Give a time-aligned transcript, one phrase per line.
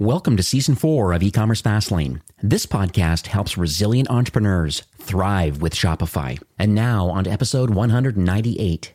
[0.00, 2.20] Welcome to season four of e-commerce fastlane.
[2.42, 6.42] This podcast helps resilient entrepreneurs thrive with Shopify.
[6.58, 8.92] And now on to episode 198.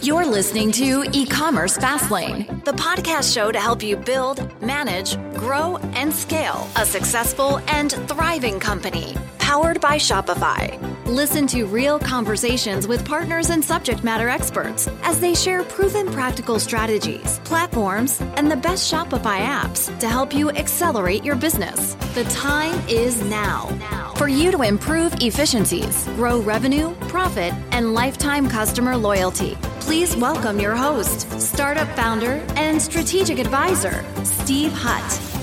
[0.00, 6.14] You're listening to e-commerce fastlane, the podcast show to help you build, manage, grow, and
[6.14, 10.95] scale a successful and thriving company powered by Shopify.
[11.06, 16.58] Listen to real conversations with partners and subject matter experts as they share proven practical
[16.58, 21.94] strategies, platforms, and the best Shopify apps to help you accelerate your business.
[22.14, 23.68] The time is now
[24.16, 29.56] for you to improve efficiencies, grow revenue, profit, and lifetime customer loyalty.
[29.78, 35.35] Please welcome your host, startup founder, and strategic advisor, Steve Hutt.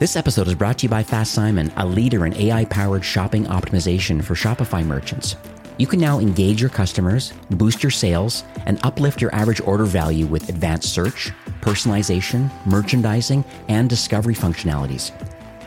[0.00, 3.44] This episode is brought to you by Fast Simon, a leader in AI powered shopping
[3.44, 5.36] optimization for Shopify merchants.
[5.76, 10.24] You can now engage your customers, boost your sales, and uplift your average order value
[10.24, 15.12] with advanced search, personalization, merchandising, and discovery functionalities.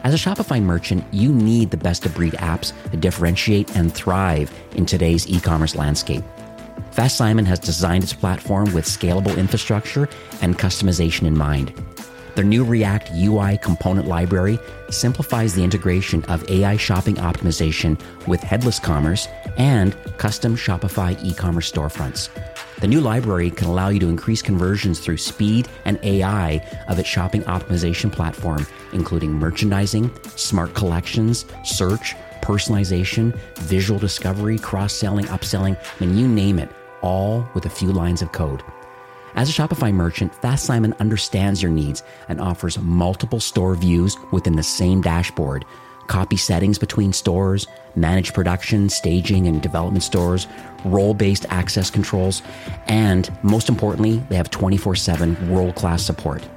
[0.03, 4.52] As a Shopify merchant, you need the best of breed apps to differentiate and thrive
[4.71, 6.23] in today's e commerce landscape.
[6.89, 10.09] Fast Simon has designed its platform with scalable infrastructure
[10.41, 11.71] and customization in mind.
[12.36, 18.80] Their new React UI component library simplifies the integration of AI shopping optimization with headless
[18.80, 22.30] commerce and custom Shopify e commerce storefronts.
[22.80, 26.56] The new library can allow you to increase conversions through speed and AI
[26.88, 35.26] of its shopping optimization platform, including merchandising, smart collections, search, personalization, visual discovery, cross selling,
[35.28, 36.70] upselling, mean, you name it,
[37.02, 38.64] all with a few lines of code.
[39.36, 44.56] As a Shopify merchant, Fast Simon understands your needs and offers multiple store views within
[44.56, 45.66] the same dashboard,
[46.06, 50.45] copy settings between stores, manage production, staging, and development stores,
[50.86, 52.44] role based access controls,
[52.86, 56.48] and most importantly, they have 24 7 world class support.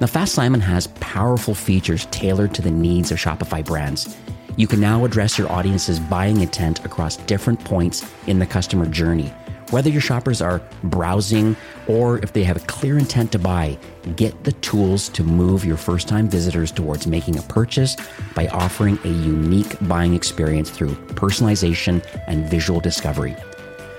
[0.00, 4.16] Now, Fast Simon has powerful features tailored to the needs of Shopify brands.
[4.56, 9.30] You can now address your audience's buying intent across different points in the customer journey
[9.70, 13.78] whether your shoppers are browsing or if they have a clear intent to buy,
[14.16, 17.96] get the tools to move your first time visitors towards making a purchase
[18.34, 23.36] by offering a unique buying experience through personalization and visual discovery.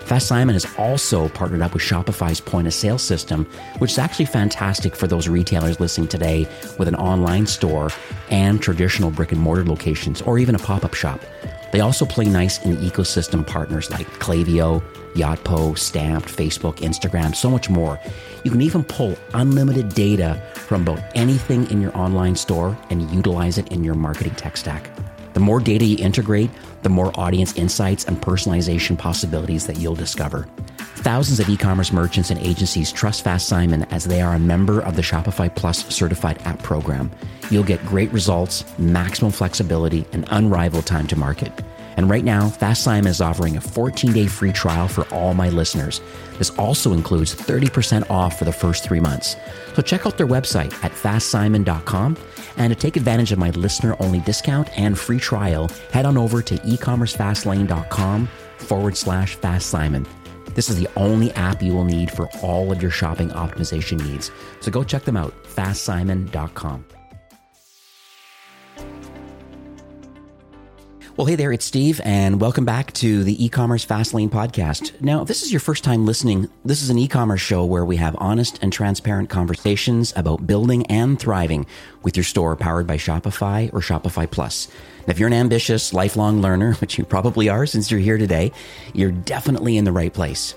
[0.05, 3.45] Fast Simon has also partnered up with Shopify's point of sale system,
[3.79, 6.47] which is actually fantastic for those retailers listening today
[6.77, 7.89] with an online store
[8.29, 11.21] and traditional brick and mortar locations or even a pop up shop.
[11.71, 14.83] They also play nice in ecosystem partners like Klaviyo,
[15.15, 17.99] Yotpo, Stamped, Facebook, Instagram, so much more.
[18.43, 23.57] You can even pull unlimited data from about anything in your online store and utilize
[23.57, 24.89] it in your marketing tech stack.
[25.33, 26.49] The more data you integrate,
[26.83, 30.47] the more audience insights and personalization possibilities that you'll discover.
[30.77, 34.81] Thousands of e commerce merchants and agencies trust Fast Simon as they are a member
[34.81, 37.11] of the Shopify Plus certified app program.
[37.51, 41.51] You'll get great results, maximum flexibility, and unrivaled time to market.
[41.97, 45.49] And right now, Fast Simon is offering a 14 day free trial for all my
[45.49, 46.01] listeners.
[46.37, 49.35] This also includes 30% off for the first three months.
[49.73, 52.17] So check out their website at fastsimon.com.
[52.57, 56.41] And to take advantage of my listener only discount and free trial, head on over
[56.41, 60.05] to ecommercefastlane.com forward slash fast Simon.
[60.53, 64.31] This is the only app you will need for all of your shopping optimization needs.
[64.61, 66.85] So go check them out, fastsimon.com.
[71.17, 74.99] Well, hey there, it's Steve, and welcome back to the e-commerce Fastlane podcast.
[74.99, 77.95] Now, if this is your first time listening, this is an e-commerce show where we
[77.95, 81.67] have honest and transparent conversations about building and thriving
[82.03, 84.67] with your store powered by Shopify or Shopify Plus.
[85.07, 88.51] Now, if you're an ambitious, lifelong learner, which you probably are since you're here today,
[88.93, 90.53] you're definitely in the right place.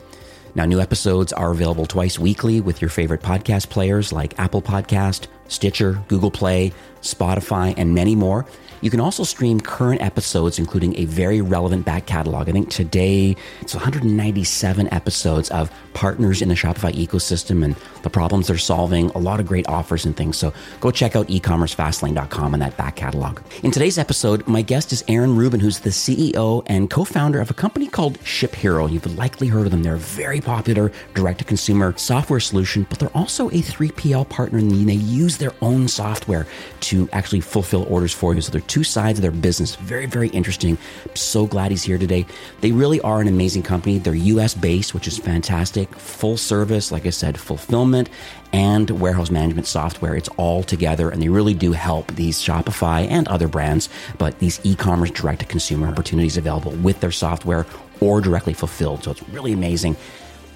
[0.57, 5.29] Now, new episodes are available twice weekly with your favorite podcast players like Apple Podcast,
[5.47, 8.45] Stitcher, Google Play, Spotify, and many more.
[8.81, 12.49] You can also stream current episodes, including a very relevant back catalog.
[12.49, 18.47] I think today it's 197 episodes of partners in the Shopify ecosystem and the problems
[18.47, 20.37] they're solving, a lot of great offers and things.
[20.37, 23.41] So go check out ecommercefastlane.com and that back catalog.
[23.65, 27.51] In today's episode, my guest is Aaron Rubin, who's the CEO and co founder of
[27.51, 28.91] a company called ShipHero.
[28.91, 29.83] You've likely heard of them.
[29.83, 34.59] They're a very popular direct to consumer software solution, but they're also a 3PL partner
[34.59, 36.47] and they use their own software
[36.81, 38.41] to actually fulfill orders for you.
[38.41, 39.75] So they're two sides of their business.
[39.77, 40.79] Very, very interesting.
[41.15, 42.27] So glad he's here today.
[42.61, 43.99] They really are an amazing company.
[43.99, 45.93] They're US based, which is fantastic.
[45.95, 48.11] Full service, like I said, fulfillment
[48.53, 50.15] and warehouse management software.
[50.15, 53.89] It's all together and they really do help these Shopify and other brands,
[54.19, 57.67] but these e commerce direct to consumer opportunities available with their software
[58.01, 59.05] or directly fulfilled.
[59.05, 59.97] So it's really amazing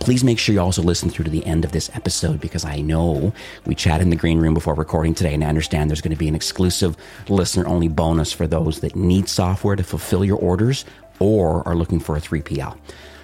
[0.02, 2.80] Please make sure you also listen through to the end of this episode because I
[2.80, 3.32] know
[3.66, 6.18] we chatted in the green room before recording today, and I understand there's going to
[6.18, 6.96] be an exclusive
[7.28, 10.84] listener only bonus for those that need software to fulfill your orders
[11.20, 12.76] or are looking for a 3PL.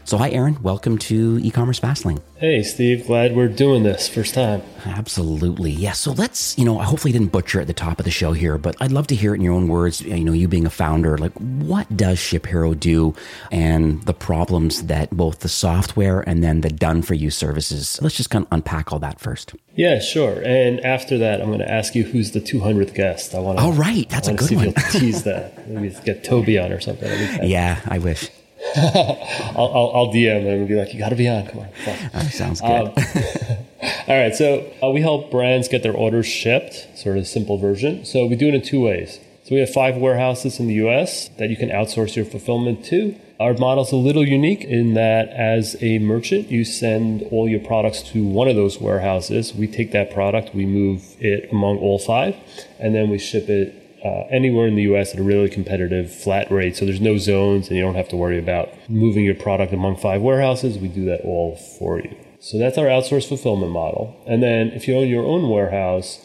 [0.08, 0.56] So, hi, Aaron.
[0.62, 2.22] Welcome to e-commerce fastlane.
[2.38, 3.06] Hey, Steve.
[3.06, 4.62] Glad we're doing this first time.
[4.86, 5.92] Absolutely, yeah.
[5.92, 8.56] So let's, you know, I hopefully didn't butcher at the top of the show here,
[8.56, 10.00] but I'd love to hear it in your own words.
[10.00, 13.14] You know, you being a founder, like what does ShipHero do,
[13.52, 17.98] and the problems that both the software and then the done-for-you services.
[18.00, 19.56] Let's just kind of unpack all that first.
[19.74, 20.40] Yeah, sure.
[20.42, 23.34] And after that, I'm going to ask you who's the 200th guest.
[23.34, 23.64] I want to.
[23.64, 24.68] All right, that's a good see one.
[24.68, 25.68] If you'll tease that.
[25.68, 27.10] Maybe get Toby on or something.
[27.46, 28.30] Yeah, I wish.
[28.76, 31.46] I'll, I'll, I'll, DM him and be like, you got to be on.
[31.46, 31.68] Come on.
[31.84, 32.68] That sounds good.
[32.70, 32.94] Um,
[34.08, 34.34] all right.
[34.34, 38.04] So uh, we help brands get their orders shipped, sort of simple version.
[38.04, 39.20] So we do it in two ways.
[39.44, 43.18] So we have five warehouses in the US that you can outsource your fulfillment to.
[43.40, 48.02] Our model's a little unique in that as a merchant, you send all your products
[48.10, 49.54] to one of those warehouses.
[49.54, 52.36] We take that product, we move it among all five,
[52.80, 56.50] and then we ship it uh, anywhere in the US at a really competitive flat
[56.50, 56.76] rate.
[56.76, 59.96] So there's no zones and you don't have to worry about moving your product among
[59.96, 60.78] five warehouses.
[60.78, 62.16] We do that all for you.
[62.40, 64.16] So that's our outsourced fulfillment model.
[64.26, 66.24] And then if you own your own warehouse,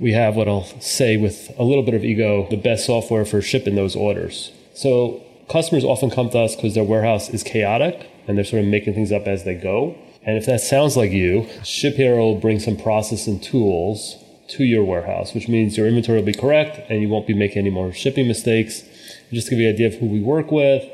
[0.00, 3.40] we have what I'll say with a little bit of ego the best software for
[3.40, 4.50] shipping those orders.
[4.74, 8.68] So customers often come to us because their warehouse is chaotic and they're sort of
[8.68, 9.96] making things up as they go.
[10.24, 14.84] And if that sounds like you, ShipHero will bring some process and tools to your
[14.84, 17.92] warehouse, which means your inventory will be correct and you won't be making any more
[17.92, 18.84] shipping mistakes.
[19.32, 20.84] Just to give you an idea of who we work with,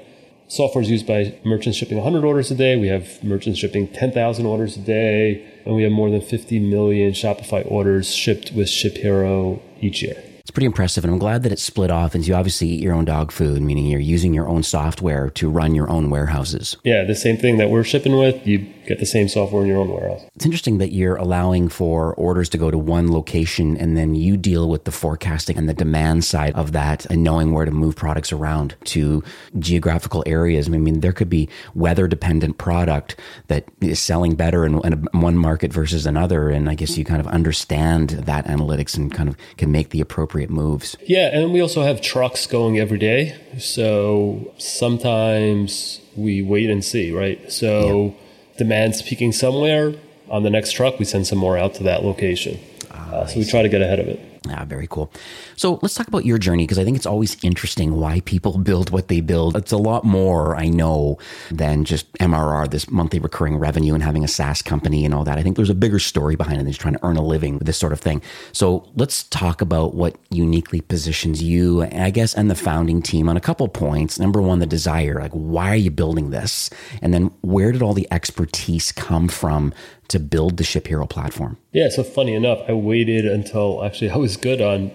[0.49, 2.77] software is used by merchants shipping 100 orders a day.
[2.77, 7.12] We have merchants shipping 10,000 orders a day, and we have more than 50 million
[7.12, 10.23] Shopify orders shipped with ShipHero each year.
[10.49, 12.15] It's pretty impressive, and I'm glad that it's split off.
[12.15, 15.50] And you obviously eat your own dog food, meaning you're using your own software to
[15.50, 16.75] run your own warehouses.
[16.85, 19.77] Yeah, the same thing that we're shipping with, you get the same software in your
[19.77, 20.23] own warehouse.
[20.35, 24.39] It's interesting that you're allowing for orders to go to one location, and then you
[24.39, 27.94] deal with the forecasting and the demand side of that, and knowing where to move
[27.94, 29.23] products around to
[29.59, 30.67] geographical areas.
[30.67, 35.75] I mean, there could be weather-dependent product that is selling better in, in one market
[35.75, 39.71] versus another, and I guess you kind of understand that analytics and kind of can
[39.71, 40.96] make the appropriate appropriate moves.
[41.06, 43.37] Yeah, and we also have trucks going every day.
[43.58, 47.50] So sometimes we wait and see, right?
[47.50, 48.58] So yeah.
[48.58, 49.94] demand's peaking somewhere.
[50.31, 52.58] On the next truck, we send some more out to that location.
[52.90, 54.20] Ah, uh, so we try to get ahead of it.
[54.49, 55.12] Ah, very cool.
[55.56, 58.90] So let's talk about your journey because I think it's always interesting why people build
[58.90, 59.56] what they build.
[59.56, 61.19] It's a lot more, I know,
[61.50, 65.38] than just MRR, this monthly recurring revenue and having a SaaS company and all that.
[65.38, 67.55] I think there's a bigger story behind it than just trying to earn a living
[67.58, 68.23] with this sort of thing.
[68.52, 73.37] So let's talk about what uniquely positions you, I guess, and the founding team on
[73.37, 74.19] a couple points.
[74.19, 75.20] Number one, the desire.
[75.20, 76.70] Like, why are you building this?
[77.02, 79.73] And then where did all the expertise come from
[80.08, 81.58] to build the ShipHero platform?
[81.72, 84.90] Yeah, so funny enough, I waited until actually I was good on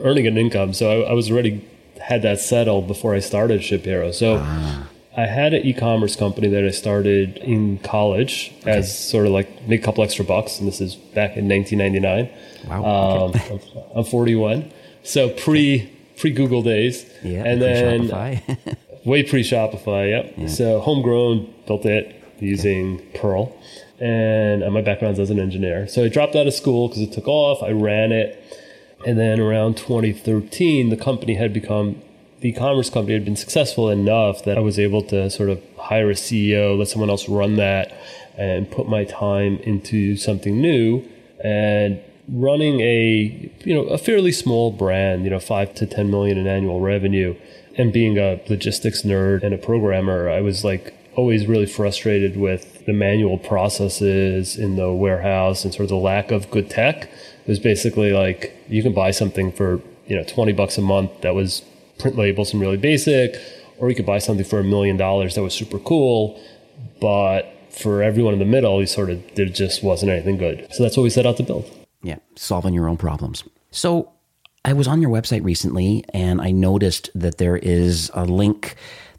[0.00, 1.66] earning an income, so I, I was already
[2.00, 4.12] had that settled before I started ShipHero.
[4.12, 4.88] So ah.
[5.16, 8.72] I had an e-commerce company that I started in college okay.
[8.72, 12.28] as sort of like make a couple extra bucks, and this is back in 1999.
[12.68, 14.70] Wow, um, I'm, I'm 41,
[15.04, 18.76] so pre pre Google days, yeah, and then Shopify.
[19.04, 20.10] way pre Shopify.
[20.10, 20.34] Yep.
[20.36, 20.46] Yeah.
[20.48, 23.18] So homegrown, built it using okay.
[23.18, 23.56] Perl
[24.00, 25.86] and uh, my background's as an engineer.
[25.88, 27.62] So I dropped out of school because it took off.
[27.62, 28.42] I ran it.
[29.06, 32.02] And then around 2013, the company had become,
[32.40, 36.10] the e-commerce company had been successful enough that I was able to sort of hire
[36.10, 37.92] a CEO, let someone else run that,
[38.36, 41.04] and put my time into something new.
[41.42, 46.38] And running a, you know, a fairly small brand, you know, five to 10 million
[46.38, 47.36] in annual revenue,
[47.76, 52.75] and being a logistics nerd and a programmer, I was like always really frustrated with
[52.86, 57.10] the manual processes in the warehouse and sort of the lack of good tech.
[57.46, 61.34] Was basically like you can buy something for, you know, 20 bucks a month that
[61.34, 61.62] was
[61.98, 63.36] print labels and really basic,
[63.78, 66.40] or you could buy something for a million dollars that was super cool,
[67.00, 70.66] but for everyone in the middle, you sort of there just wasn't anything good.
[70.72, 71.70] So that's what we set out to build.
[72.02, 73.44] Yeah, solving your own problems.
[73.70, 74.12] So
[74.64, 78.74] I was on your website recently and I noticed that there is a link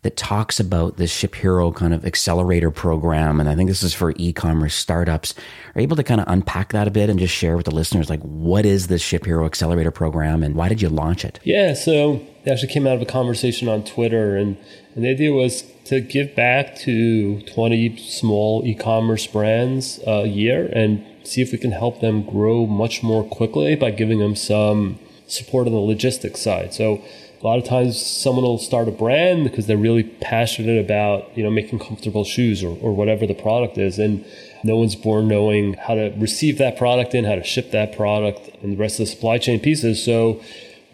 [0.08, 3.42] that talks about this ShipHero kind of accelerator program.
[3.42, 5.36] And I think this is for e commerce startups.
[5.76, 8.10] Are able to kind of unpack that a bit and just share with the listeners,
[8.10, 11.42] like, what is this ShipHero accelerator program and why did you launch it?
[11.44, 14.38] Yeah, so it actually came out of a conversation on Twitter.
[14.38, 14.56] And,
[14.96, 20.68] and the idea was to give back to 20 small e commerce brands a year
[20.72, 25.00] and see if we can help them grow much more quickly by giving them some
[25.28, 26.74] support on the logistics side.
[26.74, 27.04] So
[27.40, 31.44] a lot of times someone will start a brand because they're really passionate about, you
[31.44, 34.00] know, making comfortable shoes or, or whatever the product is.
[34.00, 34.26] And
[34.64, 38.50] no one's born knowing how to receive that product in, how to ship that product
[38.64, 40.04] and the rest of the supply chain pieces.
[40.04, 40.42] So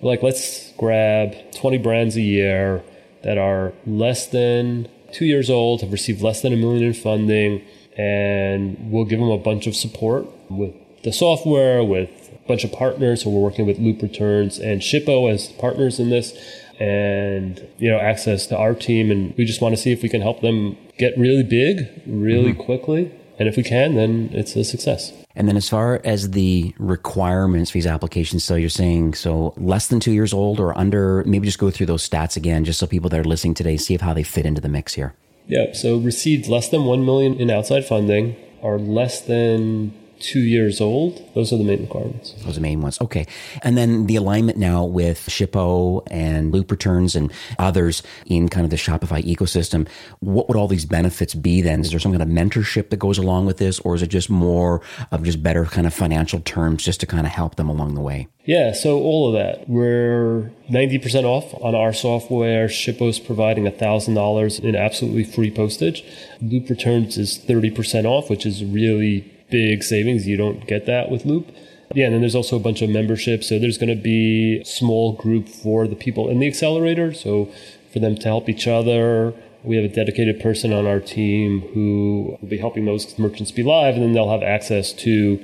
[0.01, 2.83] like, let's grab 20 brands a year
[3.23, 7.63] that are less than two years old, have received less than a million in funding,
[7.95, 12.71] and we'll give them a bunch of support with the software, with a bunch of
[12.71, 13.23] partners.
[13.23, 16.33] So we're working with Loop Returns and Shippo as partners in this
[16.79, 20.09] and you know access to our team and we just want to see if we
[20.09, 22.63] can help them get really big really mm-hmm.
[22.63, 26.73] quickly and if we can then it's a success and then as far as the
[26.77, 31.23] requirements for these applications, so you're saying so less than two years old or under,
[31.25, 33.95] maybe just go through those stats again, just so people that are listening today see
[33.95, 35.15] if how they fit into the mix here.
[35.47, 35.73] Yeah.
[35.73, 39.93] So received less than one million in outside funding, are less than
[40.23, 41.21] two years old.
[41.35, 42.31] Those are the main requirements.
[42.39, 42.99] Those are the main ones.
[43.01, 43.27] Okay.
[43.61, 48.71] And then the alignment now with Shippo and Loop Returns and others in kind of
[48.71, 49.87] the Shopify ecosystem.
[50.19, 51.81] What would all these benefits be then?
[51.81, 54.29] Is there some kind of mentorship that goes along with this, or is it just
[54.29, 57.95] more of just better kind of financial terms just to kind of help them along
[57.95, 58.27] the way?
[58.45, 59.69] Yeah, so all of that.
[59.69, 62.67] We're 90% off on our software.
[62.67, 66.03] Shippo's providing $1,000 in absolutely free postage.
[66.41, 70.27] Loop Returns is 30% off, which is really big savings.
[70.27, 71.45] You don't get that with Loop.
[71.93, 73.47] Yeah, and then there's also a bunch of memberships.
[73.49, 77.13] So there's going to be a small group for the people in the accelerator.
[77.13, 77.51] So
[77.93, 79.33] for them to help each other.
[79.63, 83.63] We have a dedicated person on our team who will be helping those merchants be
[83.63, 85.39] live, and then they'll have access to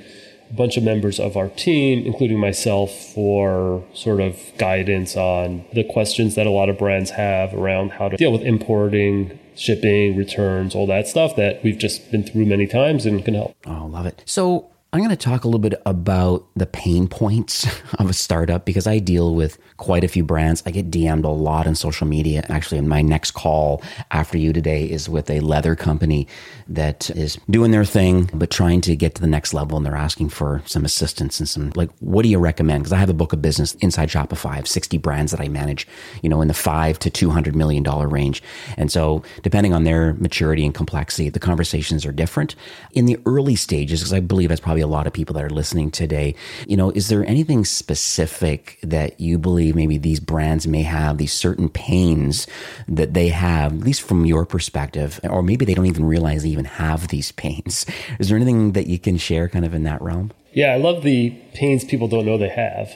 [0.50, 5.84] a bunch of members of our team, including myself, for sort of guidance on the
[5.84, 10.74] questions that a lot of brands have around how to deal with importing, shipping, returns,
[10.74, 13.54] all that stuff that we've just been through many times and can help.
[13.66, 14.22] Oh, love it.
[14.26, 17.64] So I'm going to talk a little bit about the pain points
[18.00, 20.64] of a startup because I deal with quite a few brands.
[20.66, 22.44] I get DM'd a lot on social media.
[22.48, 26.26] Actually, my next call after you today is with a leather company
[26.66, 29.76] that is doing their thing, but trying to get to the next level.
[29.76, 32.82] And they're asking for some assistance and some, like, what do you recommend?
[32.82, 34.56] Because I have a book of business inside Shopify.
[34.56, 35.86] Have 60 brands that I manage,
[36.20, 38.42] you know, in the five to $200 million range.
[38.76, 42.56] And so, depending on their maturity and complexity, the conversations are different.
[42.92, 45.44] In the early stages, because I believe that's probably probably a lot of people that
[45.44, 46.34] are listening today.
[46.66, 51.32] You know, is there anything specific that you believe maybe these brands may have, these
[51.32, 52.46] certain pains
[52.88, 56.48] that they have, at least from your perspective, or maybe they don't even realize they
[56.50, 57.86] even have these pains?
[58.18, 60.32] Is there anything that you can share kind of in that realm?
[60.52, 62.90] Yeah, I love the pains people don't know they have.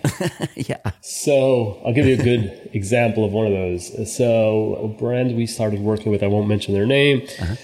[0.56, 0.90] yeah.
[1.02, 4.16] So I'll give you a good example of one of those.
[4.16, 7.22] So a brand we started working with, I won't mention their name.
[7.40, 7.54] Uh-huh.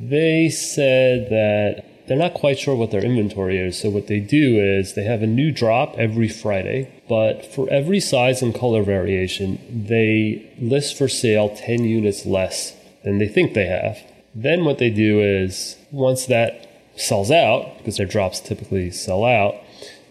[0.00, 3.78] They said that they're not quite sure what their inventory is.
[3.78, 8.00] So what they do is they have a new drop every Friday, but for every
[8.00, 13.66] size and color variation, they list for sale 10 units less than they think they
[13.66, 13.98] have.
[14.34, 19.54] Then what they do is once that sells out, because their drops typically sell out,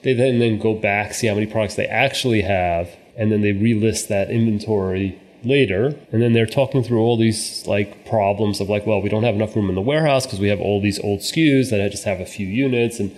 [0.04, 3.54] they then, then go back, see how many products they actually have, and then they
[3.54, 8.86] relist that inventory later and then they're talking through all these like problems of like
[8.86, 11.20] well we don't have enough room in the warehouse because we have all these old
[11.20, 13.16] SKUs that I just have a few units and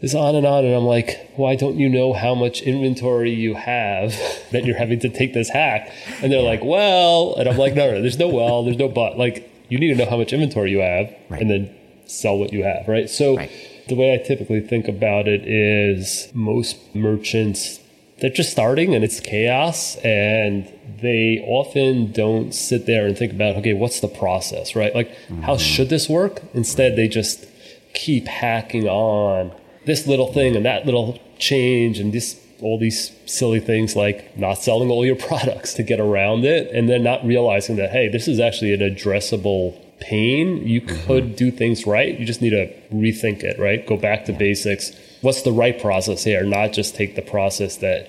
[0.00, 3.54] this on and on and I'm like why don't you know how much inventory you
[3.54, 4.16] have
[4.52, 7.90] that you're having to take this hack and they're like well and I'm like no
[7.90, 10.70] no there's no well there's no but like you need to know how much inventory
[10.70, 11.42] you have right.
[11.42, 11.74] and then
[12.06, 13.50] sell what you have right so right.
[13.88, 17.80] the way I typically think about it is most merchants
[18.20, 23.56] they're just starting and it's chaos and they often don't sit there and think about
[23.56, 24.94] okay what's the process right?
[24.94, 25.42] Like mm-hmm.
[25.42, 26.42] how should this work?
[26.54, 27.46] Instead they just
[27.94, 29.52] keep hacking on
[29.86, 34.54] this little thing and that little change and this all these silly things like not
[34.54, 38.26] selling all your products to get around it and then not realizing that hey this
[38.26, 40.66] is actually an addressable pain.
[40.66, 41.06] You mm-hmm.
[41.06, 42.18] could do things right.
[42.18, 43.86] You just need to rethink it right?
[43.86, 48.08] Go back to basics what's the right process here, not just take the process that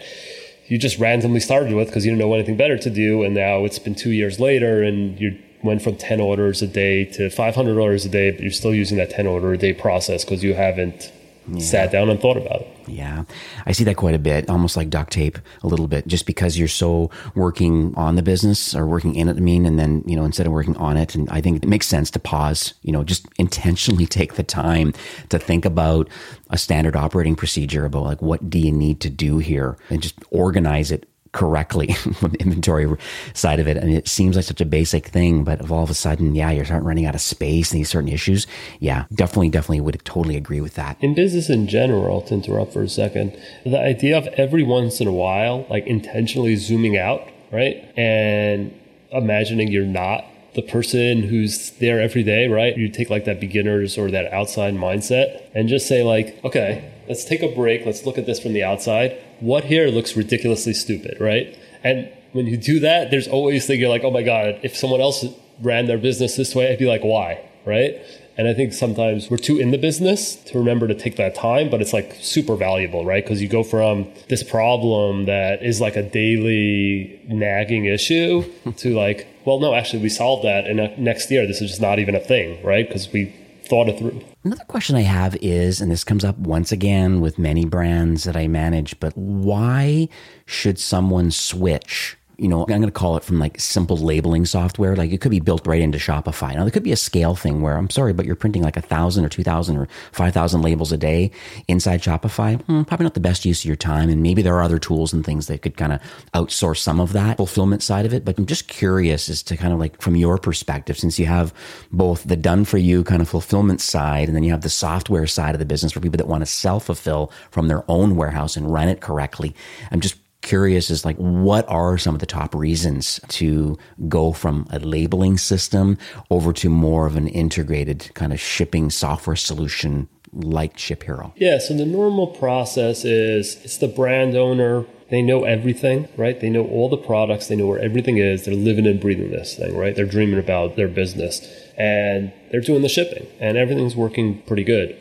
[0.68, 3.66] you just randomly started with because you didn't know anything better to do, and now
[3.66, 7.78] it's been two years later, and you went from 10 orders a day to 500
[7.78, 10.54] orders a day, but you're still using that 10 order a day process because you
[10.54, 11.12] haven't
[11.58, 11.64] yeah.
[11.64, 12.76] sat down and thought about it.
[12.88, 13.26] Yeah.
[13.66, 16.58] I see that quite a bit, almost like duct tape a little bit, just because
[16.58, 20.16] you're so working on the business or working in it, I mean, and then, you
[20.16, 21.16] know, instead of working on it.
[21.16, 24.94] And I think it makes sense to pause, you know, just intentionally take the time
[25.30, 26.10] to think about
[26.50, 30.16] a standard operating procedure about like, what do you need to do here and just
[30.32, 32.88] organize it correctly from the inventory
[33.34, 33.82] side of it.
[33.84, 36.52] Mean, it seems like such a basic thing, but if all of a sudden, yeah,
[36.52, 38.48] you're starting running out of space and these certain issues,
[38.80, 40.98] yeah, definitely, definitely would totally agree with that.
[41.02, 45.08] In business in general, to interrupt for a second, the idea of every once in
[45.08, 47.92] a while, like intentionally zooming out right?
[47.98, 48.78] And
[49.12, 52.76] imagining you're not the person who's there every day, right?
[52.76, 57.24] You take like that beginners or that outside mindset and just say like, okay, let's
[57.24, 57.86] take a break.
[57.86, 59.22] Let's look at this from the outside.
[59.40, 61.58] What here looks ridiculously stupid, right?
[61.84, 65.26] And when you do that, there's always thinking like, oh my God, if someone else
[65.62, 67.42] ran their business this way, I'd be like, why?
[67.66, 68.02] Right?
[68.38, 71.70] And I think sometimes we're too in the business to remember to take that time,
[71.70, 73.22] but it's like super valuable, right?
[73.22, 79.28] Because you go from this problem that is like a daily nagging issue to like,
[79.44, 80.68] well, no, actually, we solved that.
[80.68, 82.88] And uh, next year, this is just not even a thing, right?
[82.88, 83.36] Because we
[83.70, 84.22] thought it through.
[84.44, 88.36] Another question I have is, and this comes up once again with many brands that
[88.36, 90.10] I manage, but why
[90.46, 94.96] should someone switch you know, I'm going to call it from like simple labeling software.
[94.96, 96.56] Like it could be built right into Shopify.
[96.56, 98.82] Now, there could be a scale thing where I'm sorry, but you're printing like a
[98.82, 101.32] thousand or two thousand or five thousand labels a day
[101.68, 102.62] inside Shopify.
[102.62, 104.10] Hmm, probably not the best use of your time.
[104.10, 106.02] And maybe there are other tools and things that could kind of
[106.34, 108.24] outsource some of that fulfillment side of it.
[108.24, 111.54] But I'm just curious as to kind of like from your perspective, since you have
[111.92, 115.28] both the done for you kind of fulfillment side and then you have the software
[115.28, 118.56] side of the business for people that want to self fulfill from their own warehouse
[118.56, 119.56] and run it correctly.
[119.92, 123.78] I'm just curious is like what are some of the top reasons to
[124.08, 125.98] go from a labeling system
[126.30, 131.34] over to more of an integrated kind of shipping software solution like ShipHero?
[131.36, 136.40] Yeah, so the normal process is it's the brand owner they know everything, right?
[136.40, 138.46] They know all the products, they know where everything is.
[138.46, 139.96] They're living and breathing this thing, right?
[139.96, 141.42] They're dreaming about their business
[141.78, 144.96] and they're doing the shipping and everything's working pretty good.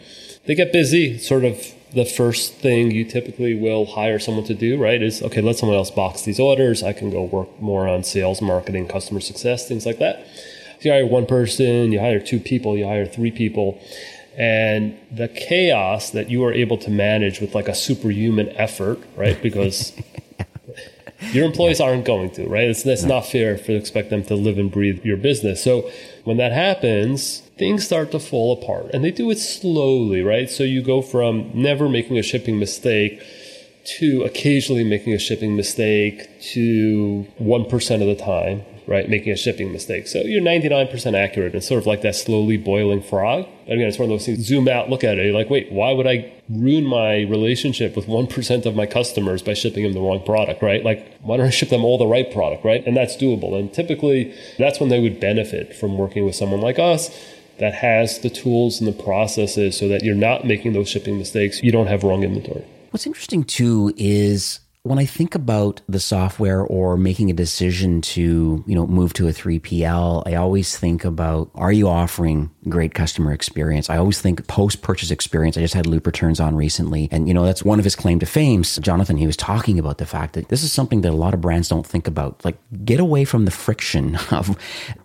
[0.46, 4.80] They get busy, sort of the first thing you typically will hire someone to do,
[4.80, 6.82] right, is okay, let someone else box these orders.
[6.82, 10.26] I can go work more on sales, marketing, customer success, things like that.
[10.80, 13.80] So you hire one person, you hire two people, you hire three people.
[14.36, 19.40] And the chaos that you are able to manage with like a superhuman effort, right?
[19.48, 19.92] Because
[21.32, 22.68] your employees aren't going to, right?
[22.68, 25.62] It's, that's not fair to expect them to live and breathe your business.
[25.62, 25.90] So
[26.24, 30.48] when that happens, things start to fall apart and they do it slowly, right?
[30.48, 33.20] So you go from never making a shipping mistake
[33.98, 39.08] to occasionally making a shipping mistake to 1% of the time, right?
[39.08, 40.06] Making a shipping mistake.
[40.06, 41.54] So you're 99% accurate.
[41.54, 43.46] It's sort of like that slowly boiling frog.
[43.66, 45.24] Again, it's one of those things, zoom out, look at it.
[45.24, 49.54] You're like, wait, why would I ruin my relationship with 1% of my customers by
[49.54, 50.84] shipping them the wrong product, right?
[50.84, 52.86] Like, why don't I ship them all the right product, right?
[52.86, 53.58] And that's doable.
[53.58, 57.10] And typically, that's when they would benefit from working with someone like us
[57.58, 61.62] that has the tools and the processes so that you're not making those shipping mistakes.
[61.62, 62.64] You don't have wrong inventory.
[62.90, 68.64] What's interesting too is when I think about the software or making a decision to,
[68.66, 73.32] you know, move to a 3PL, I always think about are you offering great customer
[73.32, 73.90] experience?
[73.90, 75.58] I always think post purchase experience.
[75.58, 78.18] I just had Loop Returns on recently, and you know, that's one of his claim
[78.20, 78.62] to fame.
[78.62, 81.42] Jonathan, he was talking about the fact that this is something that a lot of
[81.42, 82.42] brands don't think about.
[82.42, 84.56] Like, get away from the friction of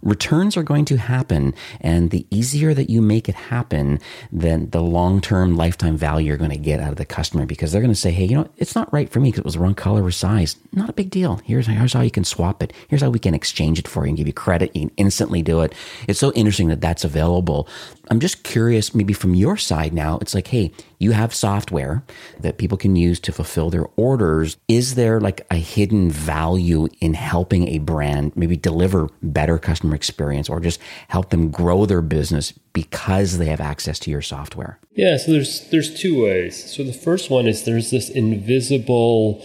[0.02, 4.00] returns are going to happen, and the easier that you make it happen,
[4.32, 7.74] then the long term lifetime value you're going to get out of the customer because
[7.74, 9.58] they're going to say, hey, you know, it's not right for me because it was
[9.58, 10.56] wrong color or size.
[10.72, 11.42] Not a big deal.
[11.44, 12.74] Here's, here's how you can swap it.
[12.88, 14.76] Here's how we can exchange it for you and give you credit.
[14.76, 15.74] You can instantly do it.
[16.08, 17.68] It's so interesting that that's available.
[18.10, 22.04] I'm just curious, maybe from your side now, it's like, hey, you have software
[22.40, 24.58] that people can use to fulfill their orders.
[24.68, 30.50] Is there like a hidden value in helping a brand maybe deliver better customer experience
[30.50, 34.80] or just help them grow their business because they have access to your software?
[34.94, 36.74] Yeah, so there's there's two ways.
[36.74, 39.44] So the first one is there's this invisible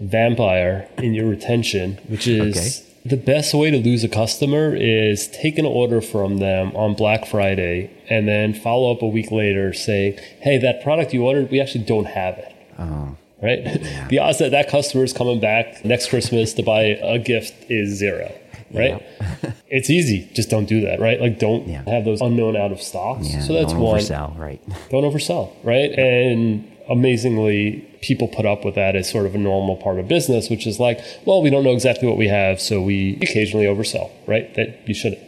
[0.00, 3.08] vampire in your retention, which is okay.
[3.08, 7.26] the best way to lose a customer is take an order from them on Black
[7.26, 11.60] Friday and then follow up a week later saying, "Hey, that product you ordered, we
[11.60, 13.16] actually don't have it." Oh.
[13.42, 13.60] Right?
[13.64, 14.08] Yeah.
[14.10, 17.96] the odds that that customer is coming back next Christmas to buy a gift is
[17.96, 18.32] zero
[18.72, 19.02] right?
[19.20, 19.52] Yeah.
[19.68, 20.28] it's easy.
[20.32, 21.20] Just don't do that, right?
[21.20, 21.88] Like don't yeah.
[21.88, 23.28] have those unknown out of stocks.
[23.46, 24.00] So that's don't one.
[24.00, 24.62] Oversell, right?
[24.90, 25.90] Don't oversell, right?
[25.92, 30.48] And amazingly, people put up with that as sort of a normal part of business,
[30.48, 34.10] which is like, well, we don't know exactly what we have, so we occasionally oversell,
[34.26, 34.54] right?
[34.54, 35.22] That you shouldn't.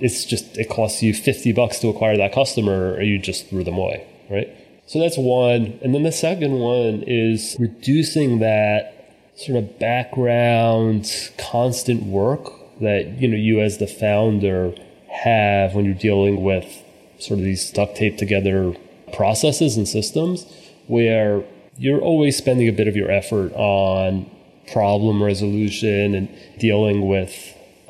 [0.00, 3.62] It's just it costs you fifty bucks to acquire that customer, or you just threw
[3.62, 4.48] them away, right?
[4.86, 5.78] So that's one.
[5.82, 9.02] And then the second one is reducing that
[9.36, 14.74] sort of background constant work that you know you as the founder
[15.08, 16.82] have when you're dealing with
[17.18, 18.74] sort of these duct tape together
[19.12, 20.46] processes and systems
[20.86, 21.44] where
[21.78, 24.30] you're always spending a bit of your effort on
[24.72, 27.34] problem resolution and dealing with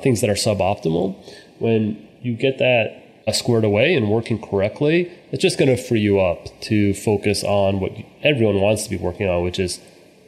[0.03, 1.15] things that are suboptimal
[1.59, 2.99] when you get that
[3.35, 7.79] squared away and working correctly it's just going to free you up to focus on
[7.79, 7.93] what
[8.23, 9.81] everyone wants to be working on which is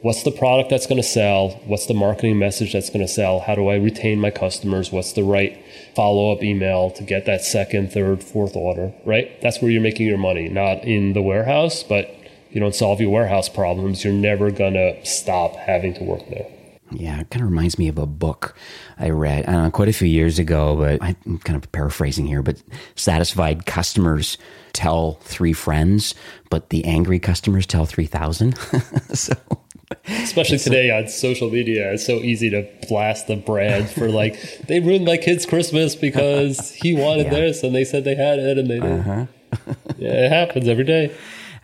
[0.05, 1.49] what's the product that's going to sell?
[1.65, 3.39] What's the marketing message that's going to sell?
[3.39, 4.91] How do I retain my customers?
[4.91, 5.59] What's the right
[5.95, 9.41] follow up email to get that second, third, fourth order, right?
[9.41, 12.15] That's where you're making your money, not in the warehouse, but
[12.55, 16.47] you don't solve your warehouse problems, you're never going to stop having to work there.
[16.89, 18.55] Yeah, it kind of reminds me of a book
[18.97, 22.41] I read know, quite a few years ago, but I'm kind of paraphrasing here.
[22.41, 22.63] But
[22.95, 24.37] satisfied customers
[24.71, 26.15] tell three friends,
[26.49, 28.57] but the angry customers tell 3,000.
[29.13, 29.33] so.
[30.07, 34.79] Especially today on social media, it's so easy to blast the brand for like they
[34.79, 37.33] ruined my kid's Christmas because he wanted yeah.
[37.33, 38.99] this and they said they had it and they didn't.
[39.01, 39.25] Uh-huh.
[39.97, 41.15] yeah, it happens every day.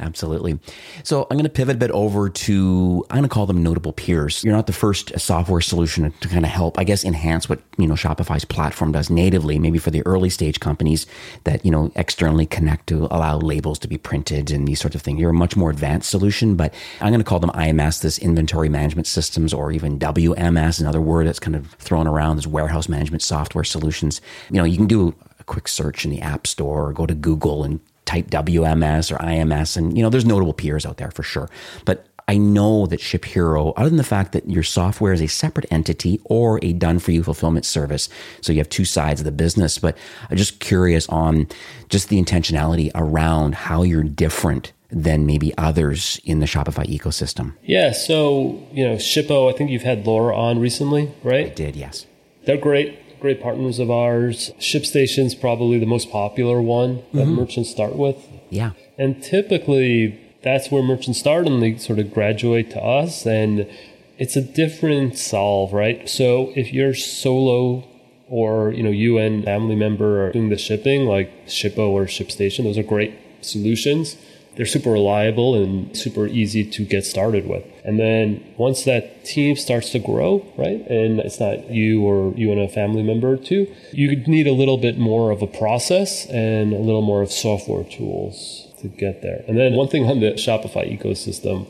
[0.01, 0.57] Absolutely.
[1.03, 3.93] So I'm going to pivot a bit over to I'm going to call them notable
[3.93, 4.43] peers.
[4.43, 7.85] You're not the first software solution to kind of help, I guess, enhance what you
[7.85, 9.59] know Shopify's platform does natively.
[9.59, 11.05] Maybe for the early stage companies
[11.43, 15.03] that you know externally connect to allow labels to be printed and these sorts of
[15.03, 15.19] things.
[15.19, 18.69] You're a much more advanced solution, but I'm going to call them IMS, this inventory
[18.69, 23.21] management systems, or even WMS, another word that's kind of thrown around as warehouse management
[23.21, 24.19] software solutions.
[24.49, 27.13] You know, you can do a quick search in the App Store or go to
[27.13, 29.77] Google and type WMS or IMS.
[29.77, 31.49] And, you know, there's notable peers out there for sure.
[31.85, 35.65] But I know that ShipHero, other than the fact that your software is a separate
[35.69, 38.09] entity or a done for you fulfillment service,
[38.41, 39.97] so you have two sides of the business, but
[40.29, 41.47] I'm just curious on
[41.89, 47.53] just the intentionality around how you're different than maybe others in the Shopify ecosystem.
[47.63, 47.91] Yeah.
[47.91, 51.47] So, you know, Shippo, I think you've had Laura on recently, right?
[51.47, 52.05] I did, yes.
[52.45, 54.51] They're great great partners of ours.
[54.59, 57.35] ShipStation's probably the most popular one that mm-hmm.
[57.35, 58.17] merchants start with.
[58.49, 58.71] Yeah.
[58.97, 63.69] And typically that's where merchants start and they sort of graduate to us and
[64.17, 66.07] it's a different solve, right?
[66.09, 67.83] So if you're solo
[68.27, 72.63] or you know you and family member are doing the shipping like Shippo or ShipStation,
[72.63, 74.15] those are great solutions
[74.55, 77.63] they're super reliable and super easy to get started with.
[77.83, 82.51] And then once that team starts to grow, right, and it's not you or you
[82.51, 86.73] and a family member too, you need a little bit more of a process and
[86.73, 89.43] a little more of software tools to get there.
[89.47, 91.67] And then one thing on the Shopify ecosystem,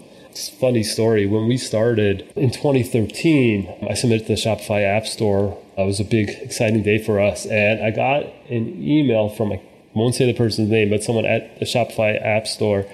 [0.59, 1.25] funny story.
[1.27, 5.57] When we started in 2013, I submitted to the Shopify App Store.
[5.77, 7.45] It was a big, exciting day for us.
[7.45, 9.61] And I got an email from a
[9.93, 12.85] won't say the person's name, but someone at the Shopify App Store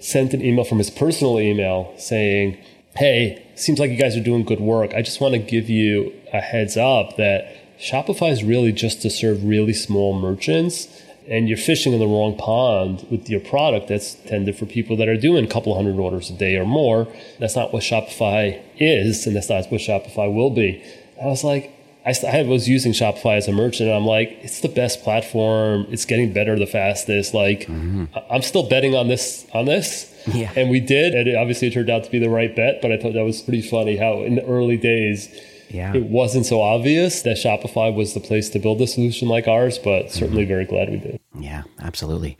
[0.00, 2.58] sent an email from his personal email saying,
[2.96, 4.94] Hey, seems like you guys are doing good work.
[4.94, 9.10] I just want to give you a heads up that Shopify is really just to
[9.10, 14.14] serve really small merchants and you're fishing in the wrong pond with your product that's
[14.14, 17.08] tended for people that are doing a couple hundred orders a day or more.
[17.38, 20.84] That's not what Shopify is, and that's not what Shopify will be.
[21.20, 21.73] I was like,
[22.06, 23.88] I, I was using Shopify as a merchant.
[23.88, 25.86] And I'm like, it's the best platform.
[25.90, 27.34] It's getting better the fastest.
[27.34, 28.04] Like, mm-hmm.
[28.30, 30.10] I'm still betting on this on this.
[30.26, 30.52] Yeah.
[30.56, 32.80] And we did, and it obviously it turned out to be the right bet.
[32.80, 35.28] But I thought that was pretty funny how in the early days.
[35.70, 35.94] Yeah.
[35.94, 39.78] It wasn't so obvious that Shopify was the place to build a solution like ours,
[39.78, 40.48] but certainly mm-hmm.
[40.48, 41.20] very glad we did.
[41.38, 42.38] Yeah, absolutely.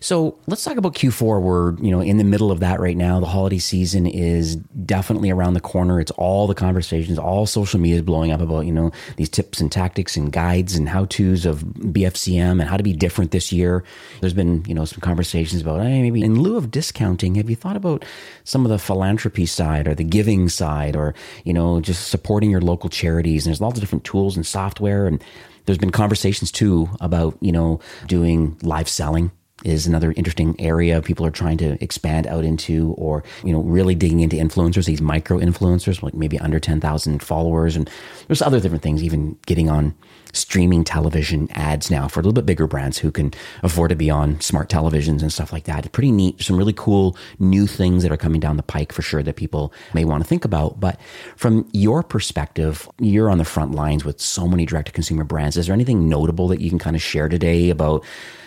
[0.00, 1.40] So let's talk about Q4.
[1.40, 3.20] We're you know in the middle of that right now.
[3.20, 6.00] The holiday season is definitely around the corner.
[6.00, 9.60] It's all the conversations, all social media is blowing up about you know these tips
[9.60, 13.52] and tactics and guides and how tos of BFCM and how to be different this
[13.52, 13.84] year.
[14.20, 17.56] There's been you know some conversations about hey maybe in lieu of discounting, have you
[17.56, 18.04] thought about
[18.44, 22.60] some of the philanthropy side or the giving side or you know just supporting your
[22.60, 23.46] local charities?
[23.46, 25.22] And there's lots of different tools and software and
[25.66, 29.30] there's been conversations too about you know doing live selling
[29.64, 33.94] is another interesting area people are trying to expand out into or you know really
[33.94, 37.76] digging into influencers these micro influencers like maybe under 10,000 followers.
[37.76, 37.88] And
[38.26, 39.94] there's other different things even getting on
[40.36, 44.10] streaming television ads now for a little bit bigger brands who can afford to be
[44.10, 48.12] on smart televisions and stuff like that pretty neat some really cool new things that
[48.12, 51.00] are coming down the pike for sure that people may want to think about but
[51.36, 55.56] from your perspective you're on the front lines with so many direct to consumer brands
[55.56, 58.04] is there anything notable that you can kind of share today about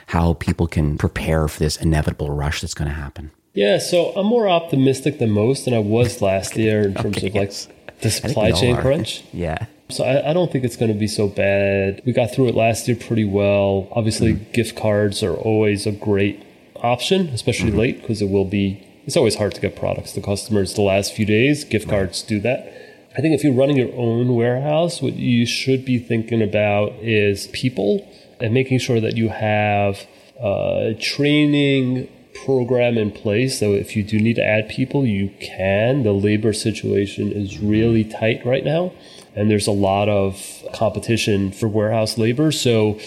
[0.10, 3.30] how people can prepare for this inevitable rush that's going to happen?
[3.54, 7.28] Yeah, so I'm more optimistic than most than I was last year in terms okay,
[7.28, 9.24] of like the supply chain crunch.
[9.34, 9.66] Yeah.
[9.92, 12.04] So I, I, don't think it's going to be so bad.
[12.06, 13.88] We got through it last year pretty well.
[13.92, 14.52] Obviously, mm-hmm.
[14.52, 16.44] gift cards are always a great
[16.76, 17.80] option, especially mm-hmm.
[17.80, 18.86] late because it will be.
[19.06, 21.64] It's always hard to get products to customers the last few days.
[21.64, 21.92] Gift right.
[21.92, 22.72] cards do that.
[23.18, 27.48] I think if you're running your own warehouse, what you should be thinking about is
[27.48, 28.08] people
[28.40, 30.06] and making sure that you have
[30.40, 32.08] a training
[32.46, 33.60] program in place.
[33.60, 36.04] So if you do need to add people, you can.
[36.04, 38.94] The labor situation is really tight right now,
[39.36, 42.52] and there's a lot of competition for warehouse labor.
[42.52, 43.00] So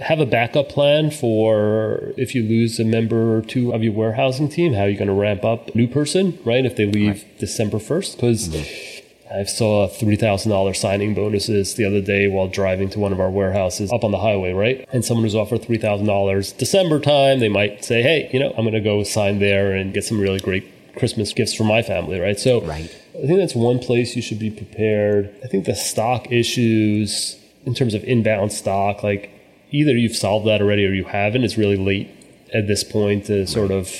[0.00, 4.48] have a backup plan for if you lose a member or two of your warehousing
[4.48, 6.64] team, how are you're going to ramp up a new person, right?
[6.64, 7.38] If they leave right.
[7.38, 8.16] December 1st.
[8.16, 8.95] Because mm-hmm.
[9.32, 13.92] I saw $3,000 signing bonuses the other day while driving to one of our warehouses
[13.92, 14.86] up on the highway, right?
[14.92, 18.74] And someone who's offered $3,000 December time, they might say, hey, you know, I'm going
[18.74, 20.64] to go sign there and get some really great
[20.96, 22.38] Christmas gifts for my family, right?
[22.38, 22.84] So right.
[23.14, 25.34] I think that's one place you should be prepared.
[25.44, 29.30] I think the stock issues in terms of inbound stock, like
[29.70, 31.44] either you've solved that already or you haven't.
[31.44, 32.08] It's really late
[32.54, 33.90] at this point to sort of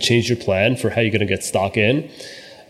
[0.00, 2.10] change your plan for how you're going to get stock in.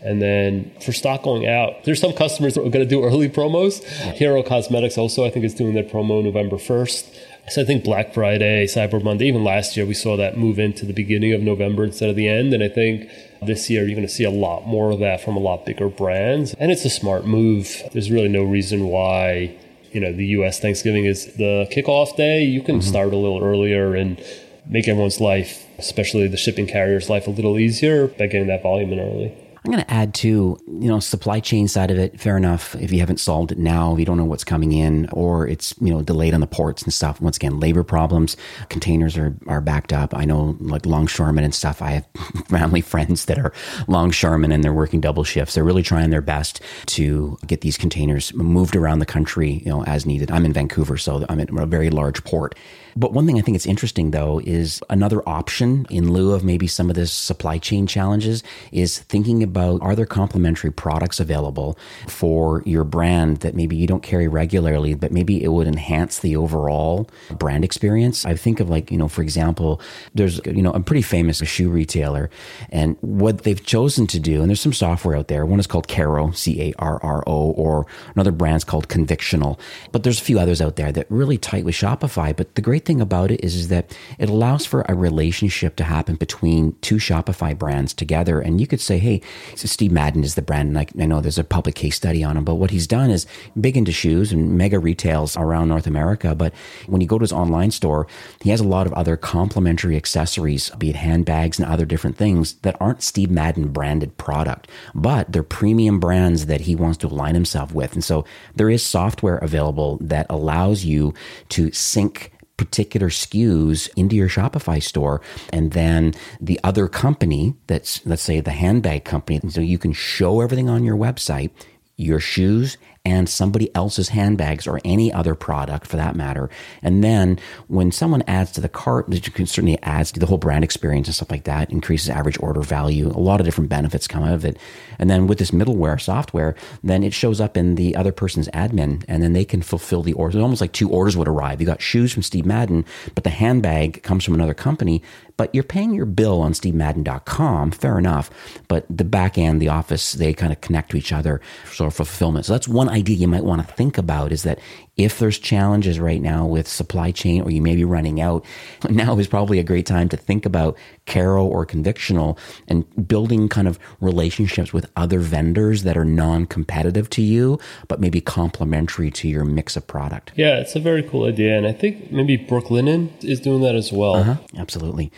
[0.03, 3.29] And then for stock going out, there's some customers that are going to do early
[3.29, 3.81] promos.
[3.81, 4.11] Yeah.
[4.11, 7.19] Hero Cosmetics also, I think, is doing their promo November 1st.
[7.49, 10.85] So I think Black Friday, Cyber Monday, even last year, we saw that move into
[10.85, 12.53] the beginning of November instead of the end.
[12.53, 13.09] And I think
[13.41, 15.89] this year you're going to see a lot more of that from a lot bigger
[15.89, 16.53] brands.
[16.55, 17.81] And it's a smart move.
[17.91, 19.57] There's really no reason why
[19.93, 20.59] you know the U.S.
[20.59, 22.89] Thanksgiving is the kickoff day, you can mm-hmm.
[22.89, 24.21] start a little earlier and
[24.65, 28.91] make everyone's life, especially the shipping carrier's life, a little easier by getting that volume
[28.91, 29.37] in early.
[29.65, 30.27] I'm going to add to,
[30.67, 32.19] you know, supply chain side of it.
[32.19, 32.75] Fair enough.
[32.75, 35.73] If you haven't solved it now, if you don't know what's coming in or it's,
[35.79, 37.21] you know, delayed on the ports and stuff.
[37.21, 38.35] Once again, labor problems,
[38.67, 40.13] containers are, are backed up.
[40.13, 41.81] I know like longshoremen and stuff.
[41.81, 42.07] I have
[42.49, 43.53] family friends that are
[43.87, 45.55] longshoremen and they're working double shifts.
[45.55, 49.85] They're really trying their best to get these containers moved around the country, you know,
[49.85, 50.29] as needed.
[50.29, 52.55] I'm in Vancouver, so I'm at a very large port
[52.95, 56.67] but one thing I think it's interesting though is another option in lieu of maybe
[56.67, 61.77] some of this supply chain challenges is thinking about are there complementary products available
[62.07, 66.35] for your brand that maybe you don't carry regularly, but maybe it would enhance the
[66.35, 68.25] overall brand experience.
[68.25, 69.81] I think of like, you know, for example,
[70.13, 72.29] there's, you know, a pretty famous shoe retailer
[72.69, 75.45] and what they've chosen to do, and there's some software out there.
[75.45, 79.59] One is called Carro, C A R R O, or another brand's called Convictional.
[79.91, 82.35] But there's a few others out there that really tight with Shopify.
[82.35, 85.75] But the great great thing about it is, is that it allows for a relationship
[85.77, 88.41] to happen between two Shopify brands together.
[88.41, 89.21] And you could say, hey,
[89.55, 90.69] so Steve Madden is the brand.
[90.69, 93.09] And I, I know there's a public case study on him, but what he's done
[93.09, 93.25] is
[93.59, 96.35] big into shoes and mega retails around North America.
[96.35, 96.53] But
[96.87, 98.07] when you go to his online store,
[98.41, 102.53] he has a lot of other complementary accessories, be it handbags and other different things
[102.63, 107.35] that aren't Steve Madden branded product, but they're premium brands that he wants to align
[107.35, 107.93] himself with.
[107.93, 111.13] And so there is software available that allows you
[111.49, 115.21] to sync particular SKUs into your Shopify store.
[115.51, 120.41] And then the other company that's, let's say the handbag company, so you can show
[120.41, 121.51] everything on your website,
[121.97, 126.49] your shoes and somebody else's handbags or any other product for that matter.
[126.81, 127.37] And then
[127.67, 131.15] when someone adds to the cart, can certainly adds to the whole brand experience and
[131.15, 133.09] stuff like that, increases average order value.
[133.09, 134.57] A lot of different benefits come out of it.
[134.99, 139.03] And then with this middleware software, then it shows up in the other person's admin
[139.09, 140.37] and then they can fulfill the order.
[140.37, 141.59] It's almost like two orders would arrive.
[141.59, 142.85] You got shoes from Steve Madden,
[143.15, 145.01] but the handbag comes from another company
[145.37, 148.29] but you're paying your bill on stevemadden.com, fair enough.
[148.67, 152.45] But the back end, the office, they kind of connect to each other for fulfillment.
[152.45, 154.59] So that's one idea you might want to think about is that
[154.95, 158.45] if there's challenges right now with supply chain or you may be running out,
[158.89, 163.67] now is probably a great time to think about Carro or Convictional and building kind
[163.67, 169.43] of relationships with other vendors that are non-competitive to you, but maybe complementary to your
[169.43, 170.31] mix of product.
[170.35, 171.57] Yeah, it's a very cool idea.
[171.57, 174.15] And I think maybe Brooklinen is doing that as well.
[174.15, 175.11] Uh-huh, absolutely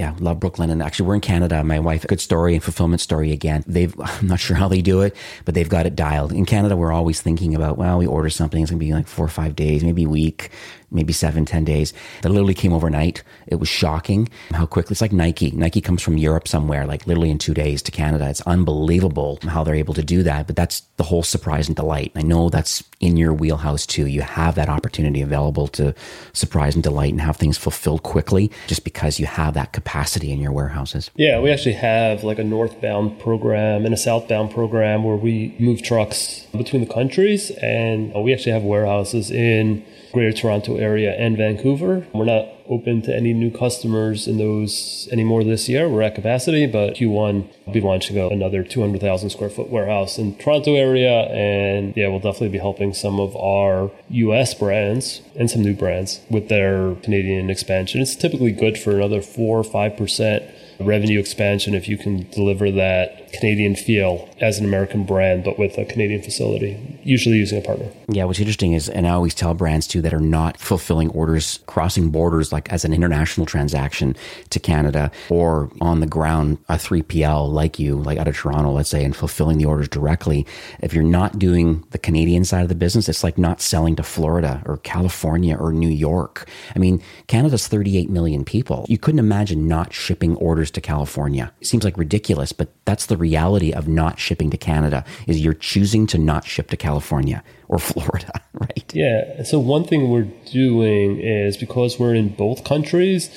[0.00, 0.70] yeah, love Brooklinen.
[0.70, 1.62] And actually, we're in Canada.
[1.62, 3.62] My wife, good story and fulfillment story again.
[3.66, 6.32] They've, I'm not sure how they do it, but they've got it dialed.
[6.32, 9.06] In Canada, we're always thinking about, well, we order something, it's going to be like
[9.06, 10.48] four or five days, maybe a week,
[10.90, 11.92] maybe seven, ten days.
[12.22, 13.22] That literally came overnight.
[13.46, 14.94] It was shocking how quickly.
[14.94, 15.50] It's like Nike.
[15.52, 18.28] Nike comes from Europe somewhere, like literally in two days to Canada.
[18.28, 20.46] It's unbelievable how they're able to do that.
[20.46, 22.12] But that's the whole surprise and delight.
[22.14, 24.06] I know that's in your wheelhouse too.
[24.06, 25.94] You have that opportunity available to
[26.32, 30.40] surprise and delight and have things fulfilled quickly just because you have that capacity in
[30.40, 31.10] your warehouses.
[31.14, 35.82] Yeah, we actually have like a northbound program and a southbound program where we move
[35.82, 37.50] trucks between the countries.
[37.62, 42.06] And we actually have warehouses in Greater Toronto area and Vancouver.
[42.12, 45.88] We're not open to any new customers in those anymore this year.
[45.88, 50.74] We're at capacity, but Q1 will be launching another 200,000 square foot warehouse in Toronto
[50.74, 51.22] area.
[51.30, 56.20] And yeah, we'll definitely be helping some of our US brands and some new brands
[56.30, 58.00] with their Canadian expansion.
[58.00, 63.19] It's typically good for another four or 5% revenue expansion if you can deliver that
[63.32, 67.90] Canadian feel as an American brand, but with a Canadian facility, usually using a partner.
[68.08, 71.60] Yeah, what's interesting is, and I always tell brands too that are not fulfilling orders
[71.66, 74.16] crossing borders, like as an international transaction
[74.50, 78.90] to Canada or on the ground, a 3PL like you, like out of Toronto, let's
[78.90, 80.46] say, and fulfilling the orders directly.
[80.80, 84.02] If you're not doing the Canadian side of the business, it's like not selling to
[84.02, 86.48] Florida or California or New York.
[86.74, 88.86] I mean, Canada's 38 million people.
[88.88, 91.52] You couldn't imagine not shipping orders to California.
[91.60, 95.54] It seems like ridiculous, but that's the reality of not shipping to Canada is you're
[95.54, 98.92] choosing to not ship to California or Florida, right?
[98.94, 99.42] Yeah.
[99.44, 103.30] So one thing we're doing is because we're in both countries,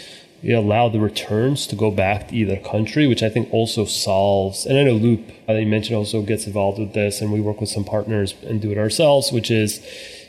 [0.43, 4.65] we allow the returns to go back to either country, which I think also solves.
[4.65, 7.61] And I know Loop, uh, you mentioned, also gets involved with this, and we work
[7.61, 9.79] with some partners and do it ourselves, which is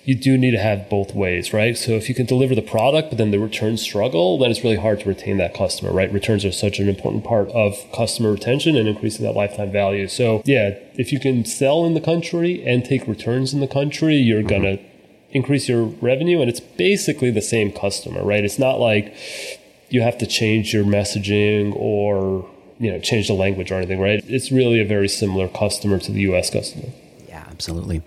[0.05, 1.79] you do need to have both ways, right?
[1.79, 4.77] So if you can deliver the product, but then the returns struggle, then it's really
[4.77, 6.13] hard to retain that customer, right?
[6.13, 10.07] Returns are such an important part of customer retention and increasing that lifetime value.
[10.09, 14.17] So yeah, if you can sell in the country and take returns in the country,
[14.17, 14.49] you're mm-hmm.
[14.49, 14.79] gonna
[15.31, 18.45] increase your revenue and it's basically the same customer, right?
[18.45, 19.17] It's not like
[19.89, 24.23] you have to change your messaging or you know change the language or anything, right?
[24.27, 26.89] It's really a very similar customer to the US customer.
[27.27, 28.03] Yeah, absolutely.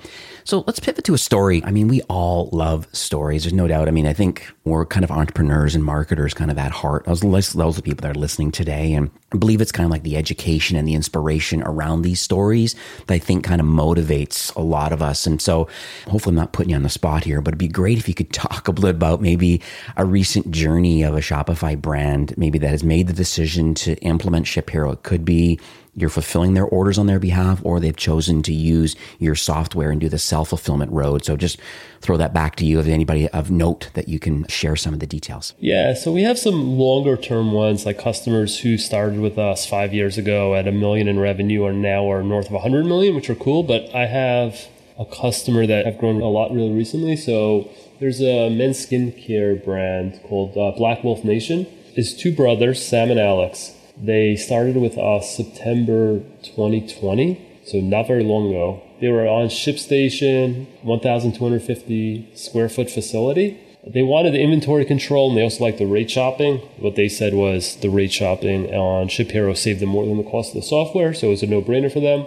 [0.48, 1.62] So let's pivot to a story.
[1.66, 3.44] I mean, we all love stories.
[3.44, 3.90] There's no doubt.
[3.90, 7.06] I mean, I think we're kind of entrepreneurs and marketers kind of at heart.
[7.06, 8.94] Those, those are the people that are listening today.
[8.94, 12.76] And I believe it's kind of like the education and the inspiration around these stories
[13.08, 15.26] that I think kind of motivates a lot of us.
[15.26, 15.68] And so
[16.08, 18.14] hopefully I'm not putting you on the spot here, but it'd be great if you
[18.14, 19.62] could talk a bit about maybe
[19.96, 24.46] a recent journey of a Shopify brand, maybe that has made the decision to implement
[24.46, 24.94] ShipHero.
[24.94, 25.60] It could be
[25.98, 30.00] you're fulfilling their orders on their behalf, or they've chosen to use your software and
[30.00, 31.26] do the self fulfillment road.
[31.26, 31.60] So just
[32.02, 35.00] throw that back to you if anybody of note that you can share some of
[35.00, 35.54] the details.
[35.60, 39.94] Yeah, so we have some longer term ones like customers who started with us five
[39.94, 43.30] years ago at a million in revenue are now are north of 100 million, which
[43.30, 43.64] are cool.
[43.64, 44.68] But I have
[45.00, 47.16] a customer that I've grown a lot really recently.
[47.16, 51.68] So there's a men's skincare brand called uh, BlackWolf Nation.
[51.96, 58.24] It's two brothers, Sam and Alex they started with us September 2020, so not very
[58.24, 58.82] long ago.
[59.00, 63.60] They were on ShipStation, 1,250 square foot facility.
[63.86, 66.58] They wanted the inventory control and they also liked the rate shopping.
[66.78, 70.50] What they said was the rate shopping on ShipHero saved them more than the cost
[70.50, 72.26] of the software, so it was a no brainer for them.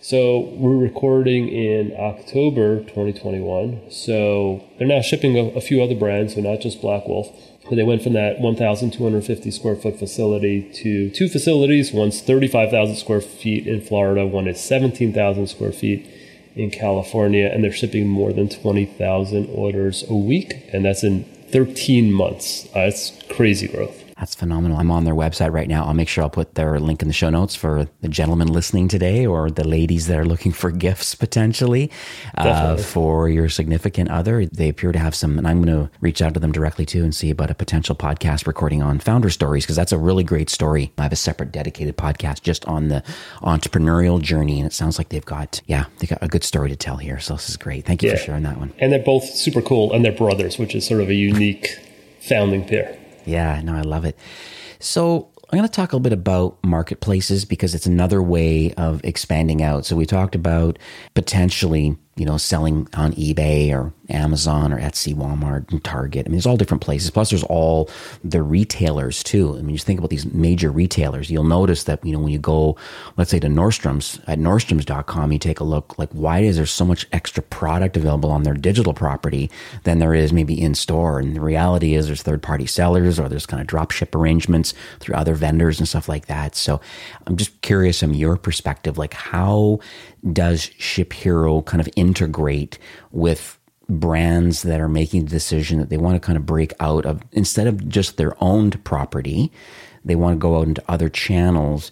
[0.00, 3.82] So we're recording in October 2021.
[3.90, 7.34] So they're now shipping a, a few other brands, so not just BlackWolf.
[7.70, 11.92] They went from that 1,250 square foot facility to two facilities.
[11.92, 16.06] One's 35,000 square feet in Florida, one is 17,000 square feet
[16.54, 22.12] in California, and they're shipping more than 20,000 orders a week, and that's in 13
[22.12, 22.66] months.
[22.76, 24.01] Uh, it's crazy growth.
[24.22, 24.78] That's phenomenal.
[24.78, 25.84] I'm on their website right now.
[25.84, 28.86] I'll make sure I'll put their link in the show notes for the gentlemen listening
[28.86, 31.90] today or the ladies that are looking for gifts potentially
[32.38, 34.46] uh, for your significant other.
[34.46, 37.02] They appear to have some, and I'm going to reach out to them directly too
[37.02, 40.50] and see about a potential podcast recording on founder stories because that's a really great
[40.50, 40.92] story.
[40.98, 43.02] I have a separate dedicated podcast just on the
[43.42, 46.76] entrepreneurial journey, and it sounds like they've got, yeah, they got a good story to
[46.76, 47.18] tell here.
[47.18, 47.86] So this is great.
[47.86, 48.14] Thank you yeah.
[48.14, 48.72] for sharing that one.
[48.78, 51.76] And they're both super cool, and they're brothers, which is sort of a unique
[52.20, 53.01] founding pair.
[53.24, 54.18] Yeah, no, I love it.
[54.78, 59.04] So I'm going to talk a little bit about marketplaces because it's another way of
[59.04, 59.84] expanding out.
[59.84, 60.78] So we talked about
[61.14, 66.26] potentially you know, selling on eBay or Amazon or Etsy, Walmart, and Target.
[66.26, 67.10] I mean, there's all different places.
[67.10, 67.88] Plus, there's all
[68.22, 69.56] the retailers too.
[69.56, 71.30] I mean, just think about these major retailers.
[71.30, 72.76] You'll notice that, you know, when you go,
[73.16, 76.84] let's say to Nordstrom's, at Nordstrom's.com, you take a look, like, why is there so
[76.84, 79.50] much extra product available on their digital property
[79.84, 81.18] than there is maybe in store?
[81.18, 84.74] And the reality is there's third party sellers or there's kind of drop ship arrangements
[85.00, 86.56] through other vendors and stuff like that.
[86.56, 86.78] So
[87.26, 89.80] I'm just curious from your perspective, like, how
[90.30, 92.78] does ShipHero kind of integrate
[93.10, 93.58] with
[93.88, 97.22] brands that are making the decision that they want to kind of break out of
[97.32, 99.52] instead of just their owned property,
[100.04, 101.90] they want to go out into other channels.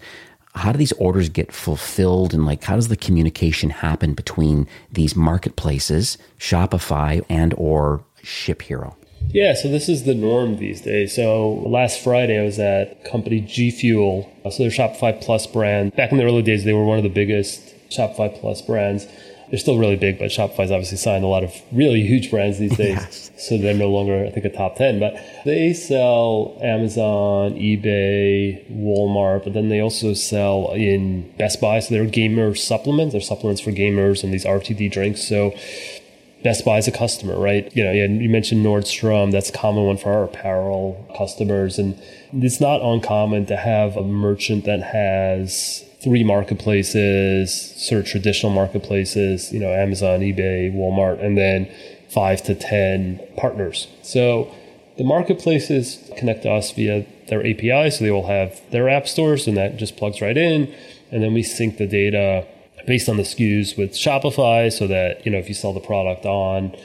[0.55, 5.15] How do these orders get fulfilled and like how does the communication happen between these
[5.15, 8.95] marketplaces, Shopify and or ShipHero?
[9.29, 11.15] Yeah, so this is the norm these days.
[11.15, 14.29] So last Friday, I was at company G Fuel.
[14.49, 15.95] So they're Shopify Plus brand.
[15.95, 19.05] Back in the early days, they were one of the biggest Shopify Plus brands.
[19.49, 22.77] They're still really big, but Shopify's obviously signed a lot of really huge brands these
[22.77, 22.95] days.
[22.95, 23.31] Yes.
[23.37, 24.97] So they're no longer, I think, a top 10.
[25.01, 31.81] But they sell Amazon, eBay, Walmart, but then they also sell in Best Buy.
[31.81, 33.11] So they're gamer supplements.
[33.11, 35.21] They're supplements for gamers and these RTD drinks.
[35.21, 35.53] So
[36.45, 37.75] Best Buy is a customer, right?
[37.75, 39.33] You know, you mentioned Nordstrom.
[39.33, 41.77] That's a common one for our apparel customers.
[41.77, 48.51] And it's not uncommon to have a merchant that has three marketplaces, sort of traditional
[48.51, 51.71] marketplaces, you know, Amazon, eBay, Walmart, and then
[52.09, 53.87] five to 10 partners.
[54.01, 54.53] So
[54.97, 57.91] the marketplaces connect to us via their API.
[57.91, 60.73] So they will have their app stores and that just plugs right in.
[61.11, 62.47] And then we sync the data
[62.87, 66.25] based on the SKUs with Shopify so that, you know, if you sell the product
[66.25, 66.75] on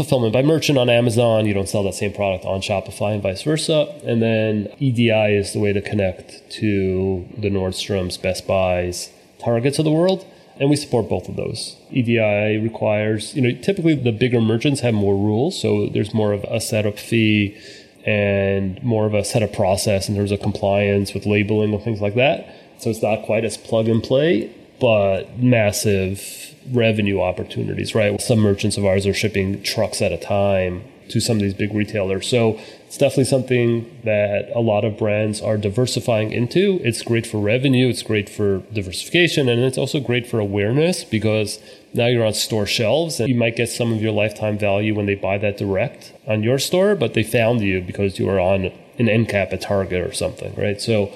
[0.00, 3.42] fulfillment by merchant on Amazon, you don't sell that same product on Shopify and vice
[3.42, 3.94] versa.
[4.02, 9.84] And then EDI is the way to connect to the Nordstroms, Best Buys, Targets of
[9.84, 10.24] the world.
[10.58, 11.76] And we support both of those.
[11.90, 15.60] EDI requires, you know, typically the bigger merchants have more rules.
[15.60, 17.58] So there's more of a setup fee
[18.06, 22.14] and more of a setup process in terms of compliance with labeling and things like
[22.14, 22.54] that.
[22.78, 28.20] So it's not quite as plug and play, but massive revenue opportunities, right?
[28.20, 31.74] Some merchants of ours are shipping trucks at a time to some of these big
[31.74, 32.28] retailers.
[32.28, 36.80] So it's definitely something that a lot of brands are diversifying into.
[36.82, 41.58] It's great for revenue, it's great for diversification, and it's also great for awareness because
[41.92, 45.06] now you're on store shelves and you might get some of your lifetime value when
[45.06, 48.72] they buy that direct on your store, but they found you because you were on
[48.98, 50.80] an end cap at Target or something, right?
[50.80, 51.12] So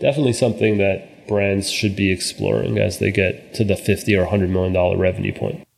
[0.00, 4.50] definitely something that brands should be exploring as they get to the 50 or 100
[4.50, 5.56] million dollar revenue point.
[5.56, 5.68] point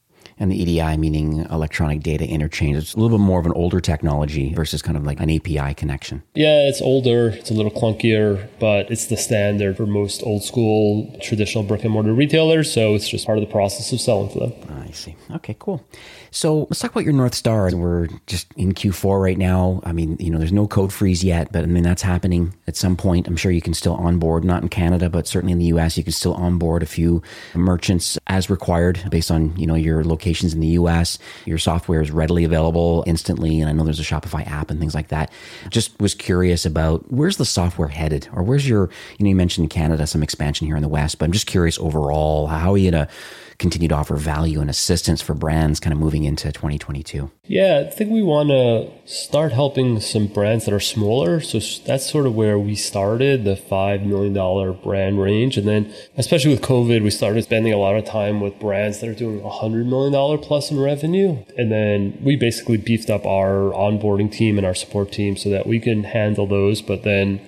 [0.41, 2.77] and the EDI meaning electronic data interchange.
[2.79, 5.75] It's a little bit more of an older technology versus kind of like an API
[5.75, 6.23] connection.
[6.35, 11.15] Yeah, it's older, it's a little clunkier, but it's the standard for most old school
[11.21, 12.73] traditional brick and mortar retailers.
[12.73, 14.53] So it's just part of the process of selling for them.
[14.71, 15.15] I see.
[15.31, 15.85] Okay, cool.
[16.33, 17.71] So let's talk about your North Star.
[17.75, 19.81] We're just in Q4 right now.
[19.85, 22.77] I mean, you know, there's no code freeze yet, but I mean, that's happening at
[22.77, 23.27] some point.
[23.27, 26.05] I'm sure you can still onboard, not in Canada, but certainly in the US, you
[26.05, 27.23] can still onboard a few
[27.55, 31.19] merchants as required based on, you know, your locations in the US.
[31.47, 33.61] Your software is readily available instantly.
[33.61, 35.33] And I know there's a Shopify app and things like that.
[35.69, 39.71] Just was curious about where's the software headed or where's your, you know, you mentioned
[39.71, 42.91] Canada, some expansion here in the West, but I'm just curious overall, how are you
[42.91, 43.13] going to
[43.61, 47.31] continue to offer value and assistance for brands kind of moving into 2022?
[47.45, 51.41] Yeah, I think we want to start helping some brands that are smaller.
[51.41, 55.57] So that's sort of where we started the $5 million brand range.
[55.57, 59.09] And then, especially with COVID, we started spending a lot of time with brands that
[59.09, 61.45] are doing $100 million plus in revenue.
[61.57, 65.67] And then we basically beefed up our onboarding team and our support team so that
[65.67, 67.41] we can handle those, but then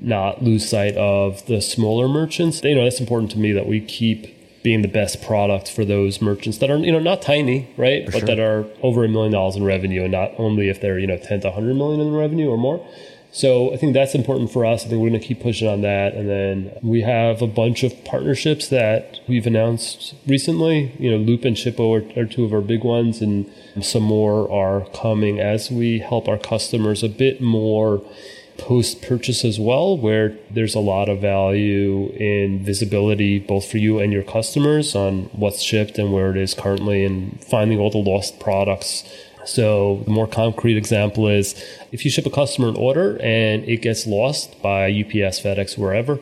[0.00, 2.62] not lose sight of the smaller merchants.
[2.64, 6.20] You know, that's important to me that we keep being the best product for those
[6.20, 8.04] merchants that are you know not tiny right?
[8.06, 8.26] For but sure.
[8.26, 11.16] that are over a million dollars in revenue and not only if they're you know
[11.16, 12.86] 10 to 100 million in revenue or more.
[13.32, 14.84] So i think that's important for us.
[14.84, 16.14] I think we're going to keep pushing on that.
[16.14, 20.92] And then we have a bunch of partnerships that we've announced recently.
[20.98, 23.20] You know loop and shippo are, are two of our big ones.
[23.22, 23.50] And
[23.80, 28.02] some more are coming as we help our customers a bit more
[28.60, 33.98] post purchase as well, where there's a lot of value in visibility both for you
[33.98, 37.98] and your customers on what's shipped and where it is currently and finding all the
[37.98, 39.04] lost products.
[39.44, 41.54] So, the more concrete example is
[41.90, 46.18] if you ship a customer an order and it gets lost by UPS, FedEx, wherever,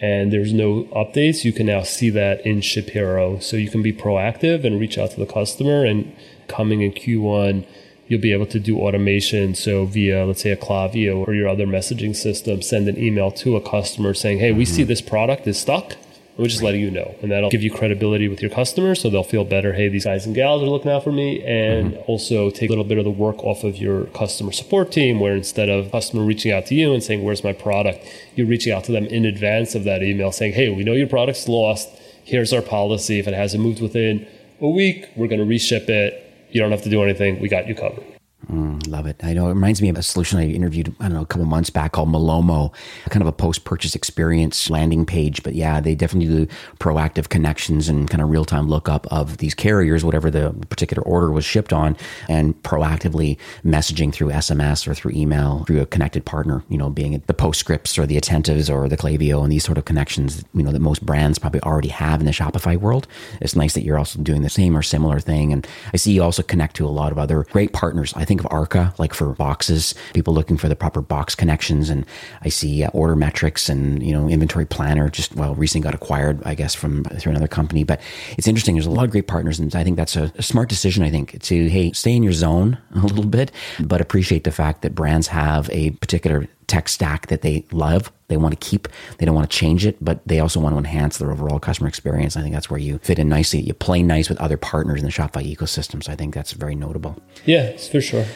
[0.00, 3.42] and there's no updates, you can now see that in ShipHero.
[3.42, 5.84] So, you can be proactive and reach out to the customer.
[5.84, 6.14] And
[6.46, 7.66] coming in Q1,
[8.08, 9.54] you'll be able to do automation.
[9.54, 13.56] So via, let's say, a Klaviyo or your other messaging system, send an email to
[13.56, 14.74] a customer saying, "Hey, we mm-hmm.
[14.74, 15.96] see this product is stuck."
[16.36, 19.24] We're just letting you know, and that'll give you credibility with your customers, so they'll
[19.24, 19.72] feel better.
[19.72, 22.02] Hey, these guys and gals are looking out for me, and mm-hmm.
[22.06, 25.34] also take a little bit of the work off of your customer support team, where
[25.34, 28.06] instead of customer reaching out to you and saying, "Where's my product,"
[28.36, 31.08] you're reaching out to them in advance of that email, saying, "Hey, we know your
[31.08, 31.88] product's lost.
[32.22, 33.18] Here's our policy.
[33.18, 34.24] If it hasn't moved within
[34.60, 37.40] a week, we're going to reship it you don't have to do anything.
[37.40, 38.17] We got you covered.
[38.46, 39.16] Mm, love it.
[39.22, 41.44] I know it reminds me of a solution I interviewed, I don't know, a couple
[41.44, 42.72] months back called Malomo,
[43.10, 45.42] kind of a post purchase experience landing page.
[45.42, 49.54] But yeah, they definitely do proactive connections and kind of real time lookup of these
[49.54, 51.96] carriers, whatever the particular order was shipped on,
[52.28, 57.20] and proactively messaging through SMS or through email through a connected partner, you know, being
[57.26, 60.70] the Postscripts or the Attentives or the Klaviyo and these sort of connections, you know,
[60.70, 63.08] that most brands probably already have in the Shopify world.
[63.40, 65.52] It's nice that you're also doing the same or similar thing.
[65.52, 68.14] And I see you also connect to a lot of other great partners.
[68.14, 71.90] I think of Arka, like for boxes, people looking for the proper box connections.
[71.90, 72.06] And
[72.42, 76.40] I see uh, order metrics and, you know, inventory planner just, well, recently got acquired,
[76.44, 77.82] I guess, from through another company.
[77.82, 78.00] But
[78.36, 78.76] it's interesting.
[78.76, 79.58] There's a lot of great partners.
[79.58, 82.32] And I think that's a, a smart decision, I think, to, hey, stay in your
[82.32, 83.50] zone a little bit,
[83.80, 88.12] but appreciate the fact that brands have a particular tech stack that they love.
[88.28, 88.88] They want to keep.
[89.16, 91.88] They don't want to change it, but they also want to enhance their overall customer
[91.88, 92.36] experience.
[92.36, 93.60] I think that's where you fit in nicely.
[93.60, 96.02] You play nice with other partners in the Shopify ecosystem.
[96.04, 97.16] So I think that's very notable.
[97.46, 98.26] Yeah, for sure.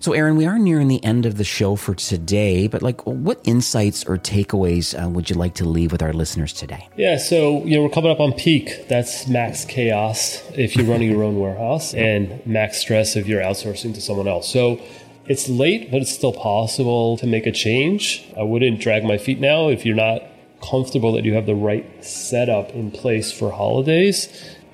[0.00, 3.40] So, Aaron, we are nearing the end of the show for today, but like, what
[3.44, 6.88] insights or takeaways uh, would you like to leave with our listeners today?
[6.96, 8.88] Yeah, so you know we're coming up on peak.
[8.88, 13.94] That's max chaos if you're running your own warehouse, and max stress if you're outsourcing
[13.94, 14.52] to someone else.
[14.52, 14.80] So
[15.28, 18.24] it's late, but it's still possible to make a change.
[18.36, 20.22] I wouldn't drag my feet now if you're not
[20.62, 24.28] comfortable that you have the right setup in place for holidays.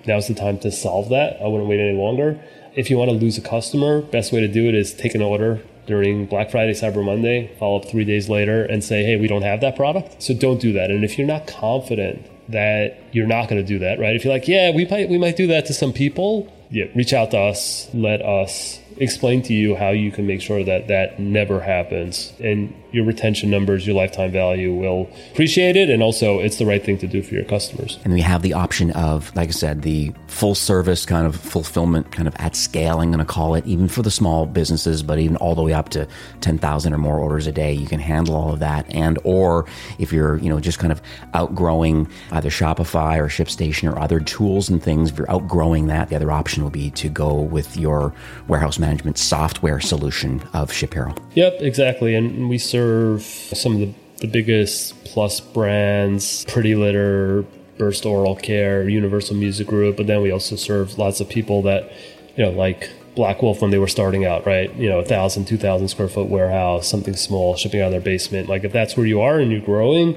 [0.06, 1.40] Now's the time to solve that.
[1.40, 2.40] I wouldn't wait any longer.
[2.74, 5.22] If you want to lose a customer, best way to do it is take an
[5.22, 9.26] order during Black Friday, Cyber Monday, follow up three days later and say, hey, we
[9.26, 10.22] don't have that product.
[10.22, 10.90] So don't do that.
[10.90, 14.14] And if you're not confident that you're not going to do that, right?
[14.14, 17.12] If you're like, yeah, we might we might do that to some people, yeah, reach
[17.12, 21.18] out to us, let us explain to you how you can make sure that that
[21.18, 25.88] never happens and your retention numbers, your lifetime value will appreciate it.
[25.88, 27.98] And also, it's the right thing to do for your customers.
[28.04, 32.12] And we have the option of, like I said, the full service kind of fulfillment,
[32.12, 35.18] kind of at scale, I'm going to call it, even for the small businesses, but
[35.18, 36.06] even all the way up to
[36.42, 37.72] 10,000 or more orders a day.
[37.72, 38.86] You can handle all of that.
[38.94, 39.66] And, or
[39.98, 41.00] if you're, you know, just kind of
[41.34, 46.16] outgrowing either Shopify or ShipStation or other tools and things, if you're outgrowing that, the
[46.16, 48.12] other option will be to go with your
[48.48, 51.16] warehouse management software solution of ShipHero.
[51.34, 52.14] Yep, exactly.
[52.14, 57.44] And we serve some of the, the biggest plus brands, Pretty Litter,
[57.78, 61.90] Burst Oral Care, Universal Music Group, but then we also serve lots of people that,
[62.36, 64.74] you know, like BlackWolf when they were starting out, right?
[64.74, 68.00] You know, a thousand, two thousand square foot warehouse, something small, shipping out of their
[68.00, 68.48] basement.
[68.48, 70.16] Like if that's where you are and you're growing,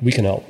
[0.00, 0.44] we can help.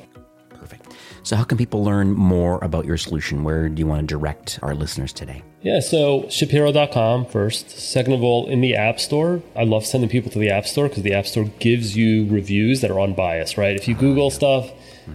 [1.23, 3.45] So, how can people learn more about your solution?
[3.45, 5.41] Where do you want to direct our listeners today?
[5.61, 7.69] Yeah, so shiphero.com first.
[7.71, 10.89] Second of all, in the App Store, I love sending people to the App Store
[10.89, 13.73] because the App Store gives you reviews that are unbiased, right?
[13.73, 14.69] If you Google stuff,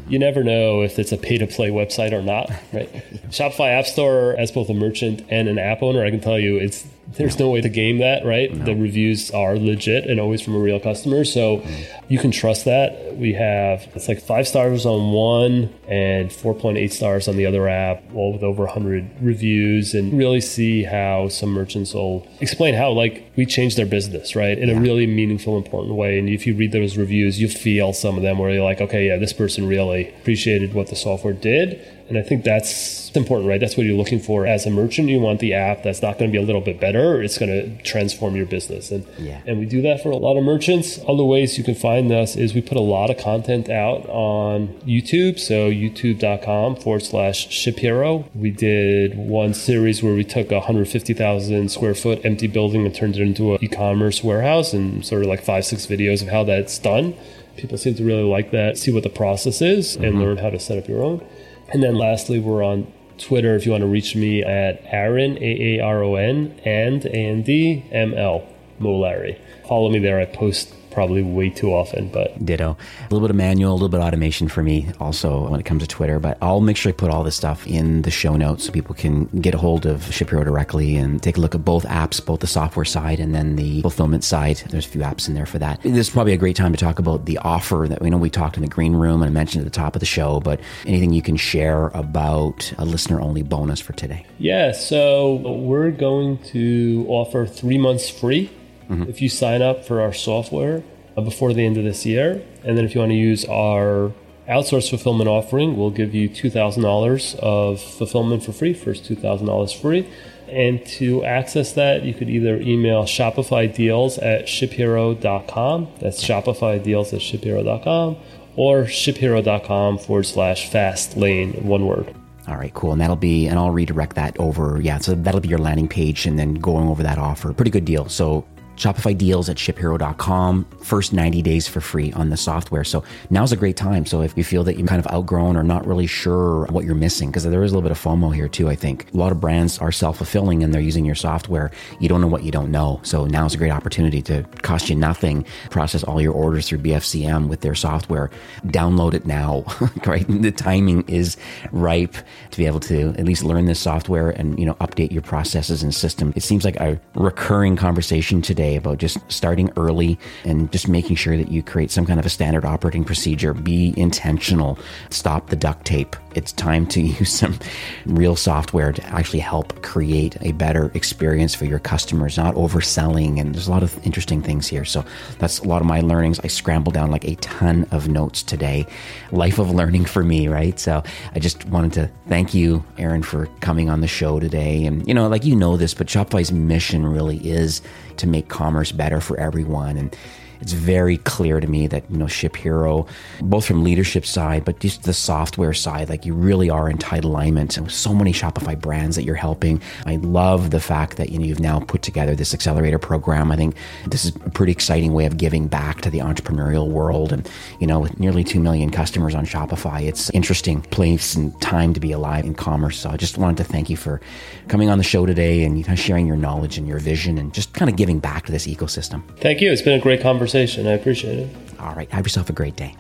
[0.09, 2.91] you never know if it's a pay to play website or not, right?
[3.29, 6.57] Shopify App Store, as both a merchant and an app owner, I can tell you
[6.57, 6.87] it's
[7.17, 8.53] there's no way to game that, right?
[8.53, 8.65] No.
[8.67, 11.25] The reviews are legit and always from a real customer.
[11.25, 11.87] So mm.
[12.09, 13.17] you can trust that.
[13.17, 18.03] We have, it's like five stars on one and 4.8 stars on the other app,
[18.15, 23.31] all with over 100 reviews, and really see how some merchants will explain how, like,
[23.37, 24.59] we changed their business, right?
[24.59, 24.77] In yeah.
[24.77, 26.19] a really meaningful, important way.
[26.19, 29.07] And if you read those reviews, you feel some of them where you're like, okay,
[29.07, 33.61] yeah, this person really appreciated what the software did and I think that's important, right?
[33.61, 35.09] That's what you're looking for as a merchant.
[35.11, 37.23] You want the app that's not going to be a little bit better.
[37.23, 38.91] It's going to transform your business.
[38.91, 39.43] And, yeah.
[39.47, 40.99] and we do that for a lot of merchants.
[41.07, 44.69] Other ways you can find us is we put a lot of content out on
[44.87, 45.39] YouTube.
[45.39, 48.25] So youtube.com forward slash ShipHero.
[48.35, 53.17] We did one series where we took a 150,000 square foot empty building and turned
[53.17, 56.79] it into an e-commerce warehouse and sort of like five, six videos of how that's
[56.79, 57.15] done.
[57.57, 60.05] People seem to really like that, see what the process is mm-hmm.
[60.05, 61.27] and learn how to set up your own.
[61.71, 65.79] And then lastly, we're on Twitter if you want to reach me at Aaron, A
[65.79, 68.47] A R O N, and A N D M L,
[68.81, 69.39] Mollari.
[69.67, 70.19] Follow me there.
[70.21, 72.77] I post probably way too often, but ditto.
[73.01, 75.65] A little bit of manual, a little bit of automation for me also when it
[75.65, 78.37] comes to Twitter, but I'll make sure I put all this stuff in the show
[78.37, 81.65] notes so people can get a hold of ShipHero directly and take a look at
[81.65, 84.57] both apps, both the software side and then the fulfillment side.
[84.71, 85.83] There's a few apps in there for that.
[85.83, 88.31] This is probably a great time to talk about the offer that we know we
[88.31, 90.61] talked in the green room and I mentioned at the top of the show, but
[90.87, 94.27] anything you can share about a listener only bonus for today?
[94.39, 98.51] Yeah, so we're going to offer three months free
[98.89, 99.09] mm-hmm.
[99.09, 100.83] if you sign up for our software
[101.17, 102.43] uh, before the end of this year.
[102.65, 104.13] And then if you want to use our
[104.49, 110.09] outsourced fulfillment offering, we'll give you $2,000 of fulfillment for free, first $2,000 free.
[110.49, 115.89] And to access that, you could either email Shopify deals at shiphero.com.
[116.01, 118.17] That's Shopify deals at shiphero.com
[118.57, 122.15] or shiphero.com forward slash fast lane, one word.
[122.49, 122.93] All right, cool.
[122.93, 124.81] And that'll be, and I'll redirect that over.
[124.81, 127.53] Yeah, so that'll be your landing page and then going over that offer.
[127.53, 128.09] Pretty good deal.
[128.09, 128.47] So
[128.79, 130.65] Shopify deals at shiphero.com.
[130.83, 132.85] First 90 days for free on the software.
[132.85, 134.07] So now's a great time.
[134.07, 136.95] So if you feel that you've kind of outgrown or not really sure what you're
[136.95, 139.13] missing, because there is a little bit of FOMO here too, I think.
[139.13, 141.73] A lot of brands are self fulfilling and they're using your software.
[141.99, 143.01] You don't know what you don't know.
[143.03, 147.49] So now's a great opportunity to cost you nothing, process all your orders through BFCM
[147.49, 148.31] with their software.
[148.67, 149.65] Download it now,
[150.07, 150.27] right?
[150.29, 151.37] The timing is
[151.73, 152.15] ripe
[152.53, 155.83] to be able to at least learn this software and, you know, update your processes
[155.83, 156.33] and system.
[156.37, 161.37] It seems like a recurring conversation today about just starting early and just making sure
[161.37, 163.55] that you create some kind of a standard operating procedure.
[163.55, 164.79] Be intentional.
[165.11, 166.17] Stop the duct tape.
[166.35, 167.59] It's time to use some
[168.07, 173.41] real software to actually help create a better experience for your customers, not overselling.
[173.41, 174.85] And there's a lot of interesting things here.
[174.85, 175.05] So
[175.39, 176.41] that's a lot of my learnings.
[176.41, 178.87] I scrambled down like a ton of notes today.
[179.33, 180.79] Life of learning for me, right?
[180.79, 181.03] So
[181.35, 184.85] I just wanted to thank you, Aaron, for coming on the show today.
[184.85, 187.83] And, you know, like you know this, but Shopify's mission really is
[188.19, 189.97] to make commerce better for everyone.
[189.97, 190.17] And
[190.61, 193.09] it's very clear to me that, you know, ShipHero,
[193.41, 197.25] both from leadership side, but just the software side, like you really are in tight
[197.25, 197.77] alignment.
[197.77, 199.81] And so many Shopify brands that you're helping.
[200.07, 203.53] I love the fact that, you know, you've now put together this accelerator program.
[203.53, 207.33] I think this is a pretty exciting way of giving back to the entrepreneurial world.
[207.33, 207.49] And,
[207.79, 212.01] you know, with nearly 2 million customers on Shopify, it's interesting place and time to
[212.01, 212.99] be alive in commerce.
[212.99, 214.21] So I just wanted to thank you for
[214.67, 217.55] coming on the show today and you know, sharing your knowledge and your vision and
[217.55, 219.23] just kind of giving back to this ecosystem.
[219.39, 219.71] Thank you.
[219.71, 220.87] It's been a great conversation conversation.
[220.87, 221.57] I appreciate it.
[221.79, 222.11] All right.
[222.11, 222.95] Have yourself a great day.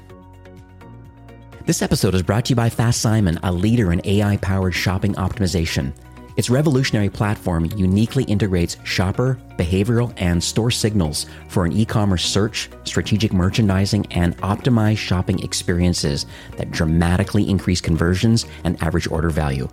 [1.64, 5.14] This episode is brought to you by Fast Simon, a leader in AI powered shopping
[5.14, 5.92] optimization.
[6.36, 12.70] Its revolutionary platform uniquely integrates shopper, behavioral, and store signals for an e commerce search,
[12.84, 16.26] strategic merchandising, and optimized shopping experiences
[16.56, 19.68] that dramatically increase conversions and average order value.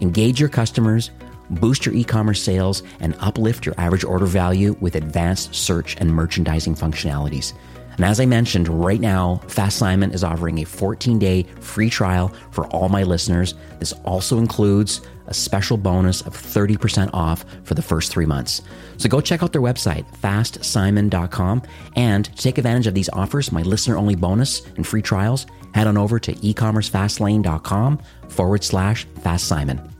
[0.00, 1.10] Engage your customers
[1.50, 6.12] boost your e commerce sales, and uplift your average order value with advanced search and
[6.12, 7.52] merchandising functionalities.
[7.98, 12.32] And as I mentioned, right now, Fast Simon is offering a 14 day free trial
[12.52, 13.54] for all my listeners.
[13.80, 18.62] This also includes a special bonus of 30% off for the first three months.
[18.98, 21.62] So go check out their website, fastsimon.com,
[21.96, 25.46] and take advantage of these offers, my listener only bonus and free trials.
[25.74, 29.97] Head on over to ecommercefastlane.com forward slash fastsimon.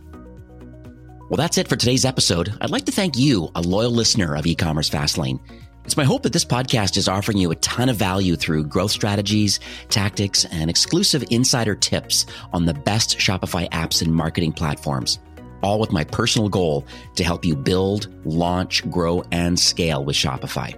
[1.28, 2.56] Well, that's it for today's episode.
[2.62, 5.38] I'd like to thank you, a loyal listener of e-commerce Fastlane.
[5.84, 8.92] It's my hope that this podcast is offering you a ton of value through growth
[8.92, 9.60] strategies,
[9.90, 12.24] tactics, and exclusive insider tips
[12.54, 15.18] on the best Shopify apps and marketing platforms.
[15.62, 20.74] All with my personal goal to help you build, launch, grow, and scale with Shopify.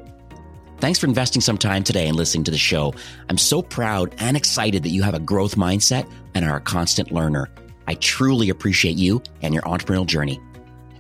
[0.79, 2.93] Thanks for investing some time today and listening to the show.
[3.29, 7.13] I'm so proud and excited that you have a growth mindset and are a constant
[7.13, 7.51] learner.
[7.91, 10.41] I truly appreciate you and your entrepreneurial journey.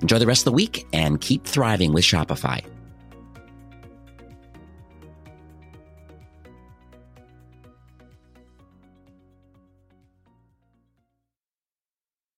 [0.03, 2.65] Enjoy the rest of the week and keep thriving with Shopify.